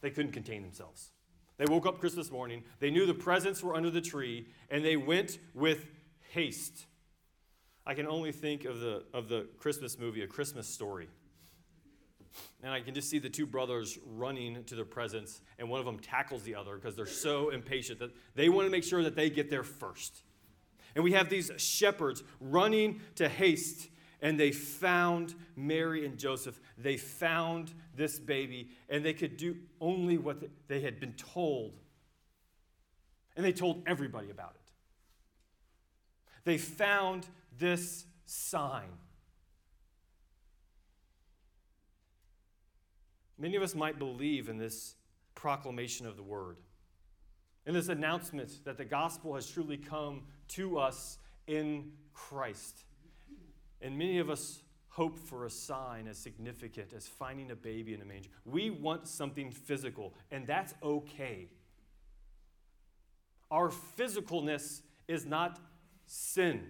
They 0.00 0.10
couldn't 0.10 0.32
contain 0.32 0.62
themselves. 0.62 1.10
They 1.56 1.64
woke 1.64 1.86
up 1.86 1.98
Christmas 1.98 2.30
morning, 2.30 2.62
they 2.78 2.90
knew 2.90 3.04
the 3.04 3.14
presents 3.14 3.64
were 3.64 3.74
under 3.74 3.90
the 3.90 4.00
tree, 4.00 4.46
and 4.70 4.84
they 4.84 4.96
went 4.96 5.38
with 5.54 5.86
haste. 6.30 6.86
I 7.84 7.94
can 7.94 8.06
only 8.06 8.30
think 8.30 8.64
of 8.64 8.78
the, 8.78 9.02
of 9.12 9.28
the 9.28 9.48
Christmas 9.58 9.98
movie, 9.98 10.22
A 10.22 10.28
Christmas 10.28 10.68
Story. 10.68 11.08
And 12.62 12.72
I 12.72 12.80
can 12.80 12.94
just 12.94 13.08
see 13.08 13.18
the 13.18 13.28
two 13.28 13.46
brothers 13.46 13.98
running 14.04 14.64
to 14.64 14.74
their 14.74 14.84
presents, 14.84 15.40
and 15.58 15.68
one 15.68 15.78
of 15.80 15.86
them 15.86 15.98
tackles 15.98 16.42
the 16.42 16.54
other 16.54 16.74
because 16.76 16.96
they're 16.96 17.06
so 17.06 17.50
impatient 17.50 18.00
that 18.00 18.10
they 18.34 18.48
want 18.48 18.66
to 18.66 18.70
make 18.70 18.84
sure 18.84 19.02
that 19.02 19.14
they 19.14 19.30
get 19.30 19.48
there 19.48 19.62
first. 19.62 20.22
And 20.94 21.04
we 21.04 21.12
have 21.12 21.28
these 21.28 21.50
shepherds 21.56 22.24
running 22.40 23.00
to 23.16 23.28
haste, 23.28 23.88
and 24.20 24.38
they 24.40 24.50
found 24.50 25.34
Mary 25.54 26.04
and 26.04 26.18
Joseph. 26.18 26.60
They 26.76 26.96
found 26.96 27.72
this 27.94 28.18
baby, 28.18 28.70
and 28.88 29.04
they 29.04 29.14
could 29.14 29.36
do 29.36 29.56
only 29.80 30.18
what 30.18 30.42
they 30.66 30.80
had 30.80 30.98
been 30.98 31.12
told. 31.12 31.78
And 33.36 33.44
they 33.44 33.52
told 33.52 33.84
everybody 33.86 34.30
about 34.30 34.56
it. 34.56 34.72
They 36.44 36.58
found 36.58 37.26
this 37.56 38.06
sign. 38.24 38.88
Many 43.38 43.56
of 43.56 43.62
us 43.62 43.74
might 43.74 43.98
believe 43.98 44.48
in 44.48 44.58
this 44.58 44.96
proclamation 45.34 46.06
of 46.06 46.16
the 46.16 46.22
word, 46.22 46.56
in 47.66 47.74
this 47.74 47.88
announcement 47.88 48.64
that 48.64 48.76
the 48.76 48.84
gospel 48.84 49.34
has 49.34 49.48
truly 49.48 49.76
come 49.76 50.22
to 50.48 50.78
us 50.78 51.18
in 51.46 51.92
Christ. 52.12 52.84
And 53.80 53.96
many 53.96 54.18
of 54.18 54.28
us 54.28 54.62
hope 54.88 55.16
for 55.16 55.46
a 55.46 55.50
sign 55.50 56.08
as 56.08 56.18
significant 56.18 56.92
as 56.92 57.06
finding 57.06 57.52
a 57.52 57.54
baby 57.54 57.94
in 57.94 58.02
a 58.02 58.04
manger. 58.04 58.30
We 58.44 58.70
want 58.70 59.06
something 59.06 59.52
physical, 59.52 60.12
and 60.32 60.44
that's 60.44 60.74
okay. 60.82 61.46
Our 63.50 63.70
physicalness 63.96 64.82
is 65.06 65.24
not 65.24 65.60
sin. 66.06 66.66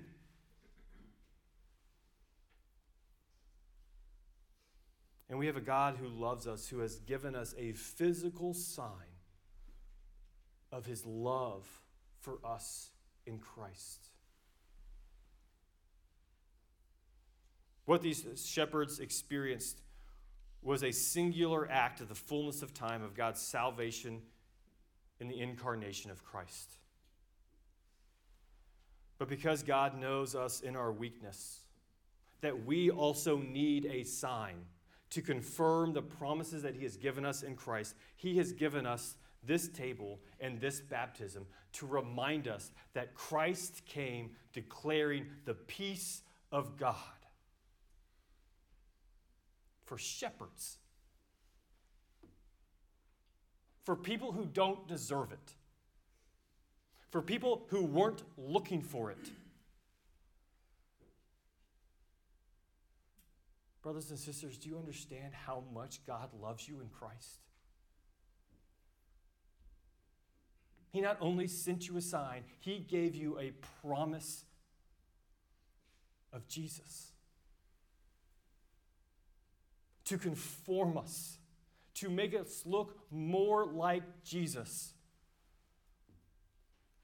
And 5.29 5.38
we 5.38 5.47
have 5.47 5.57
a 5.57 5.62
God 5.62 5.97
who 6.01 6.09
loves 6.09 6.47
us, 6.47 6.69
who 6.69 6.79
has 6.79 6.97
given 7.01 7.35
us 7.35 7.55
a 7.59 7.73
physical 7.73 8.55
sign 8.55 8.88
of 10.73 10.87
his 10.87 11.05
love 11.05 11.67
for 12.21 12.38
us 12.45 12.91
in 13.27 13.38
Christ. 13.38 14.09
What 17.85 18.03
these 18.03 18.25
shepherds 18.47 19.01
experienced 19.01 19.81
was 20.62 20.83
a 20.83 20.93
singular 20.93 21.71
act 21.71 22.01
of 22.01 22.09
the 22.09 22.14
fullness 22.14 22.62
of 22.62 22.75
time 22.75 23.03
of 23.03 23.14
God's 23.14 23.41
salvation 23.41 24.21
in 25.21 25.29
the 25.29 25.41
incarnation 25.41 26.11
of 26.11 26.25
Christ. 26.25 26.71
But 29.19 29.29
because 29.29 29.62
God 29.62 29.99
knows 29.99 30.35
us 30.35 30.61
in 30.61 30.77
our 30.77 30.93
weakness, 30.93 31.61
that 32.41 32.67
we 32.67 32.91
also 32.91 33.38
need 33.38 33.87
a 33.87 34.05
sign 34.05 34.57
to 35.11 35.23
confirm 35.23 35.92
the 35.92 36.03
promises 36.03 36.62
that 36.62 36.75
He 36.75 36.85
has 36.85 36.97
given 36.97 37.25
us 37.25 37.42
in 37.42 37.57
Christ, 37.57 37.94
He 38.16 38.37
has 38.38 38.53
given 38.53 38.87
us 38.87 39.16
this 39.44 39.68
table 39.68 40.21
and 40.40 40.61
this 40.61 40.81
baptism 40.81 41.47
to 41.73 41.87
remind 41.87 42.49
us 42.49 42.73
that 42.94 43.14
Christ 43.14 43.85
came 43.87 44.31
declaring 44.53 45.27
the 45.44 45.55
peace 45.55 46.23
of 46.51 46.77
God 46.77 46.97
for 49.85 49.97
shepherds, 49.97 50.79
for 53.85 53.97
people 53.97 54.33
who 54.33 54.44
don't 54.44 54.87
deserve 54.87 55.33
it, 55.33 55.55
for 57.11 57.23
people 57.23 57.62
who 57.68 57.85
weren't 57.85 58.23
looking 58.37 58.83
for 58.83 59.11
it. 59.11 59.31
Brothers 63.88 64.11
and 64.11 64.18
sisters, 64.18 64.59
do 64.59 64.68
you 64.68 64.77
understand 64.77 65.33
how 65.33 65.64
much 65.72 66.05
God 66.07 66.29
loves 66.42 66.68
you 66.68 66.83
in 66.83 66.90
Christ? 66.90 67.40
He 70.90 71.01
not 71.01 71.16
only 71.22 71.46
sent 71.46 71.88
you 71.88 71.96
a 71.96 72.03
sign, 72.03 72.42
He 72.61 72.81
gave 72.81 73.14
you 73.14 73.38
a 73.38 73.53
promise 73.81 74.44
of 76.35 76.46
Jesus 76.48 77.12
to 80.05 80.18
conform 80.18 80.98
us, 80.98 81.38
to 81.94 82.11
make 82.11 82.35
us 82.35 82.64
look 82.66 82.94
more 83.11 83.64
like 83.64 84.03
Jesus. 84.22 84.92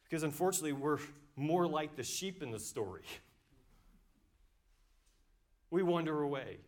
Because 0.02 0.22
unfortunately, 0.22 0.74
we're 0.74 0.98
more 1.34 1.66
like 1.66 1.96
the 1.96 2.04
sheep 2.04 2.42
in 2.42 2.50
the 2.50 2.60
story. 2.60 3.04
We 5.70 5.82
wander 5.82 6.22
away. 6.22 6.58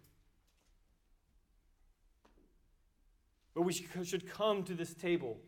But 3.56 3.62
we 3.62 3.72
should 3.72 4.30
come 4.30 4.64
to 4.64 4.74
this 4.74 4.92
table 4.92 5.38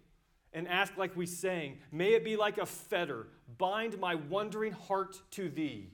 and 0.55 0.67
ask, 0.67 0.97
like 0.97 1.15
we 1.15 1.27
sang, 1.27 1.77
May 1.93 2.15
it 2.15 2.25
be 2.25 2.37
like 2.37 2.57
a 2.57 2.65
fetter, 2.65 3.27
bind 3.59 4.01
my 4.01 4.15
wandering 4.15 4.73
heart 4.73 5.21
to 5.33 5.51
thee. 5.51 5.91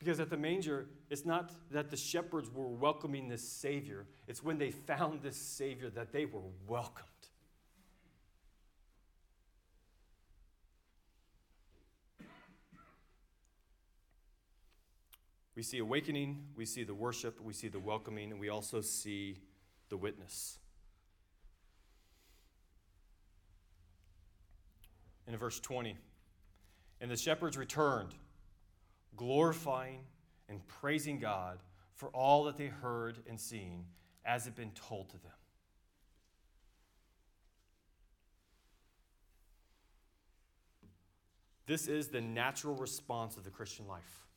Because 0.00 0.18
at 0.18 0.30
the 0.30 0.36
manger, 0.36 0.88
it's 1.10 1.24
not 1.24 1.52
that 1.70 1.90
the 1.90 1.96
shepherds 1.96 2.50
were 2.50 2.66
welcoming 2.66 3.28
this 3.28 3.48
Savior, 3.48 4.04
it's 4.26 4.42
when 4.42 4.58
they 4.58 4.72
found 4.72 5.22
this 5.22 5.36
Savior 5.36 5.90
that 5.90 6.12
they 6.12 6.24
were 6.24 6.42
welcomed. 6.66 7.06
We 15.58 15.64
see 15.64 15.78
awakening, 15.78 16.44
we 16.54 16.64
see 16.64 16.84
the 16.84 16.94
worship, 16.94 17.40
we 17.40 17.52
see 17.52 17.66
the 17.66 17.80
welcoming, 17.80 18.30
and 18.30 18.38
we 18.38 18.48
also 18.48 18.80
see 18.80 19.40
the 19.88 19.96
witness. 19.96 20.60
In 25.26 25.36
verse 25.36 25.58
20, 25.58 25.96
and 27.00 27.10
the 27.10 27.16
shepherds 27.16 27.56
returned, 27.56 28.14
glorifying 29.16 30.02
and 30.48 30.64
praising 30.68 31.18
God 31.18 31.58
for 31.96 32.08
all 32.10 32.44
that 32.44 32.56
they 32.56 32.68
heard 32.68 33.18
and 33.28 33.40
seen 33.40 33.84
as 34.24 34.44
had 34.44 34.54
been 34.54 34.70
told 34.70 35.08
to 35.08 35.16
them. 35.16 35.32
This 41.66 41.88
is 41.88 42.06
the 42.06 42.20
natural 42.20 42.76
response 42.76 43.36
of 43.36 43.42
the 43.42 43.50
Christian 43.50 43.88
life. 43.88 44.27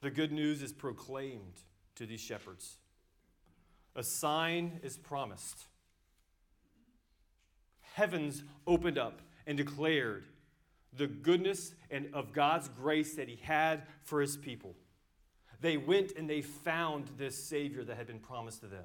The 0.00 0.10
good 0.10 0.32
news 0.32 0.62
is 0.62 0.72
proclaimed 0.72 1.62
to 1.96 2.06
these 2.06 2.20
shepherds. 2.20 2.76
A 3.96 4.02
sign 4.02 4.80
is 4.82 4.96
promised. 4.96 5.66
Heavens 7.94 8.44
opened 8.66 8.98
up 8.98 9.20
and 9.46 9.56
declared 9.56 10.24
the 10.92 11.08
goodness 11.08 11.74
and 11.90 12.08
of 12.14 12.32
God's 12.32 12.68
grace 12.68 13.16
that 13.16 13.28
He 13.28 13.36
had 13.42 13.82
for 14.04 14.20
His 14.20 14.36
people. 14.36 14.76
They 15.60 15.76
went 15.76 16.12
and 16.16 16.30
they 16.30 16.42
found 16.42 17.10
this 17.16 17.48
Savior 17.48 17.82
that 17.84 17.96
had 17.96 18.06
been 18.06 18.20
promised 18.20 18.60
to 18.60 18.68
them. 18.68 18.84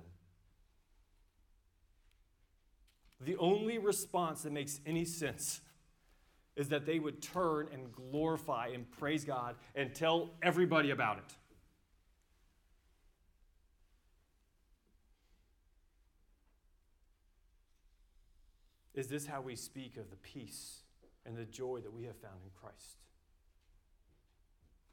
The 3.21 3.38
only 3.38 3.78
response 3.78 4.41
that 4.41 4.52
makes 4.52 4.80
any 4.86 5.06
sense 5.06 5.62
is 6.56 6.69
that 6.69 6.85
they 6.85 6.99
would 6.99 7.21
turn 7.21 7.67
and 7.73 7.91
glorify 7.91 8.69
and 8.73 8.89
praise 8.91 9.25
God 9.25 9.56
and 9.75 9.93
tell 9.93 10.31
everybody 10.41 10.91
about 10.91 11.17
it. 11.17 11.33
Is 18.93 19.08
this 19.08 19.25
how 19.25 19.41
we 19.41 19.56
speak 19.56 19.97
of 19.97 20.10
the 20.12 20.15
peace 20.17 20.81
and 21.25 21.35
the 21.35 21.45
joy 21.45 21.79
that 21.81 21.91
we 21.91 22.04
have 22.04 22.17
found 22.17 22.37
in 22.43 22.51
Christ? 22.54 22.97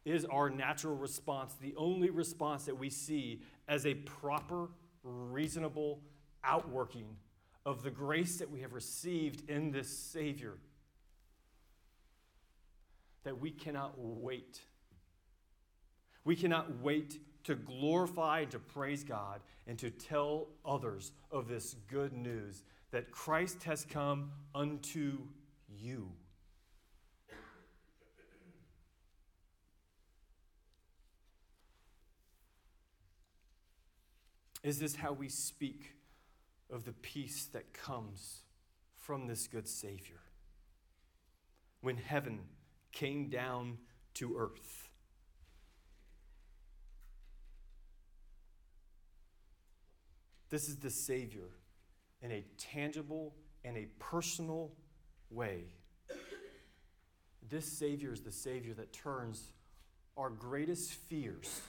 Is 0.06 0.24
our 0.24 0.48
natural 0.48 0.96
response 0.96 1.54
the 1.60 1.74
only 1.76 2.08
response 2.08 2.64
that 2.64 2.78
we 2.78 2.88
see 2.88 3.42
as 3.68 3.84
a 3.84 3.94
proper, 3.94 4.68
reasonable 5.02 6.00
outworking 6.42 7.16
of 7.66 7.82
the 7.82 7.90
grace 7.90 8.38
that 8.38 8.50
we 8.50 8.60
have 8.60 8.72
received 8.72 9.50
in 9.50 9.70
this 9.70 9.90
Savior? 9.94 10.54
that 13.24 13.40
we 13.40 13.50
cannot 13.50 13.94
wait. 13.96 14.60
We 16.24 16.36
cannot 16.36 16.80
wait 16.80 17.20
to 17.44 17.54
glorify 17.54 18.40
and 18.40 18.50
to 18.50 18.58
praise 18.58 19.04
God 19.04 19.40
and 19.66 19.78
to 19.78 19.90
tell 19.90 20.48
others 20.64 21.12
of 21.30 21.48
this 21.48 21.76
good 21.88 22.12
news 22.12 22.62
that 22.90 23.10
Christ 23.10 23.64
has 23.64 23.84
come 23.84 24.32
unto 24.54 25.18
you. 25.68 26.10
Is 34.62 34.78
this 34.78 34.96
how 34.96 35.12
we 35.12 35.28
speak 35.28 35.94
of 36.70 36.84
the 36.84 36.92
peace 36.92 37.46
that 37.52 37.72
comes 37.72 38.42
from 38.94 39.26
this 39.26 39.46
good 39.46 39.66
Savior? 39.66 40.20
When 41.80 41.96
heaven 41.96 42.40
came 42.92 43.28
down 43.28 43.78
to 44.14 44.36
earth. 44.36 44.88
This 50.50 50.68
is 50.68 50.76
the 50.76 50.90
Savior 50.90 51.48
in 52.22 52.32
a 52.32 52.44
tangible 52.58 53.34
and 53.64 53.76
a 53.76 53.86
personal 53.98 54.72
way. 55.30 55.64
This 57.48 57.64
Savior 57.64 58.12
is 58.12 58.20
the 58.20 58.32
Savior 58.32 58.74
that 58.74 58.92
turns 58.92 59.52
our 60.16 60.30
greatest 60.30 60.92
fears 60.92 61.60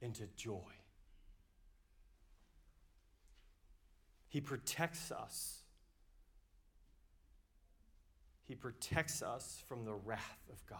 into 0.00 0.26
joy. 0.36 0.72
He 4.28 4.40
protects 4.40 5.12
us. 5.12 5.61
He 8.52 8.56
protects 8.56 9.22
us 9.22 9.62
from 9.66 9.86
the 9.86 9.94
wrath 9.94 10.44
of 10.52 10.62
God. 10.66 10.78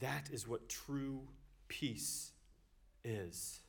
That 0.00 0.28
is 0.30 0.46
what 0.46 0.68
true 0.68 1.22
peace 1.66 2.32
is. 3.02 3.60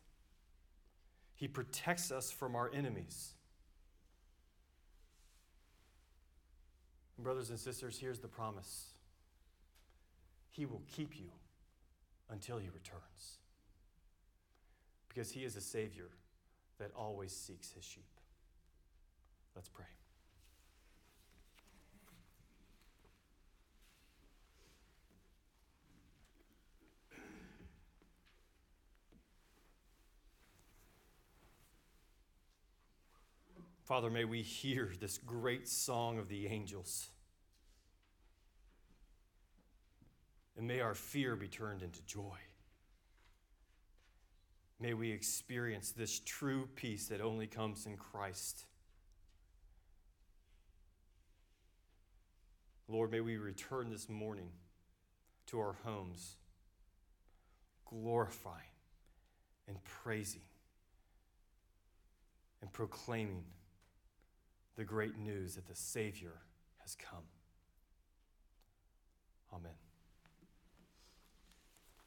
He 1.38 1.48
protects 1.48 2.12
us 2.12 2.30
from 2.30 2.58
our 2.58 2.70
enemies. 2.74 3.36
Brothers 7.18 7.52
and 7.52 7.58
sisters, 7.58 7.98
here's 7.98 8.20
the 8.20 8.28
promise 8.28 8.88
He 10.50 10.66
will 10.66 10.82
keep 10.94 11.18
you 11.18 11.30
until 12.30 12.58
He 12.58 12.68
returns. 12.68 13.38
Because 15.08 15.32
He 15.32 15.46
is 15.46 15.56
a 15.56 15.62
Savior 15.62 16.10
that 16.80 16.92
always 16.94 17.32
seeks 17.32 17.72
His 17.72 17.86
sheep. 17.86 18.04
Let's 19.56 19.70
pray. 19.70 19.86
Father, 33.88 34.10
may 34.10 34.26
we 34.26 34.42
hear 34.42 34.92
this 35.00 35.18
great 35.18 35.66
song 35.66 36.20
of 36.20 36.28
the 36.28 36.48
angels. 36.48 37.08
And 40.58 40.68
may 40.68 40.82
our 40.82 40.94
fear 40.94 41.38
be 41.38 41.48
turned 41.48 41.82
into 41.82 42.06
joy. 42.06 42.36
May 44.82 44.94
we 44.94 45.10
experience 45.10 45.94
this 45.94 46.20
true 46.20 46.68
peace 46.76 47.08
that 47.08 47.22
only 47.22 47.48
comes 47.48 47.86
in 47.86 47.96
Christ. 47.96 48.66
Lord, 52.90 53.10
may 53.10 53.22
we 53.22 53.38
return 53.38 53.90
this 53.90 54.10
morning 54.10 54.50
to 55.46 55.60
our 55.60 55.78
homes, 55.86 56.36
glorifying 57.86 58.76
and 59.66 59.82
praising 59.86 60.42
and 62.62 62.70
proclaiming 62.74 63.46
the 64.78 64.84
great 64.84 65.18
news 65.18 65.56
that 65.56 65.68
the 65.68 65.76
Savior 65.76 66.34
has 66.82 66.96
come. 66.96 67.24
Amen. 69.52 69.72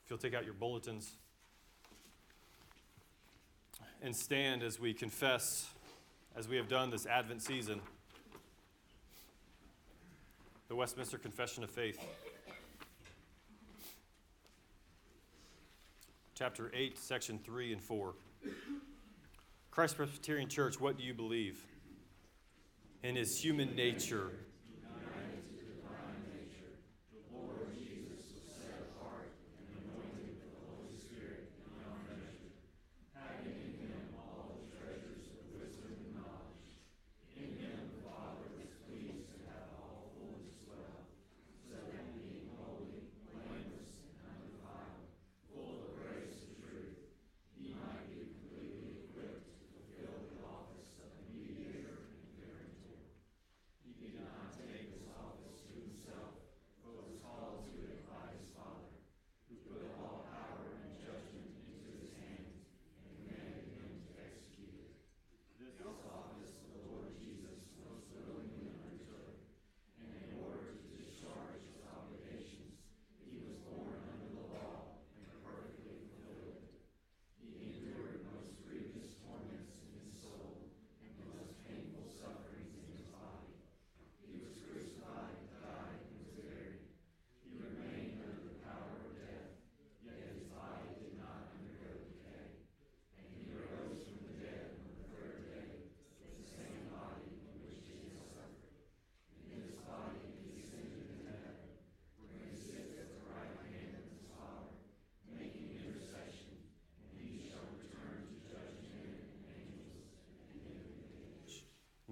If 0.04 0.10
you'll 0.10 0.18
take 0.18 0.34
out 0.34 0.44
your 0.44 0.54
bulletins 0.54 1.16
and 4.02 4.14
stand 4.14 4.62
as 4.62 4.78
we 4.78 4.94
confess, 4.94 5.68
as 6.36 6.48
we 6.48 6.56
have 6.56 6.68
done 6.68 6.90
this 6.90 7.06
Advent 7.06 7.42
season, 7.42 7.80
the 10.68 10.76
Westminster 10.76 11.18
Confession 11.18 11.64
of 11.64 11.70
Faith. 11.70 11.98
Chapter 16.36 16.70
8, 16.72 16.96
section 16.96 17.40
3 17.44 17.72
and 17.72 17.82
4. 17.82 18.14
Christ 19.72 19.96
Presbyterian 19.96 20.48
Church, 20.48 20.80
what 20.80 20.96
do 20.96 21.02
you 21.02 21.12
believe? 21.12 21.66
In 23.02 23.16
his 23.16 23.42
human 23.42 23.74
nature 23.74 24.30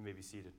may 0.08 0.14
be 0.14 0.22
seated. 0.22 0.57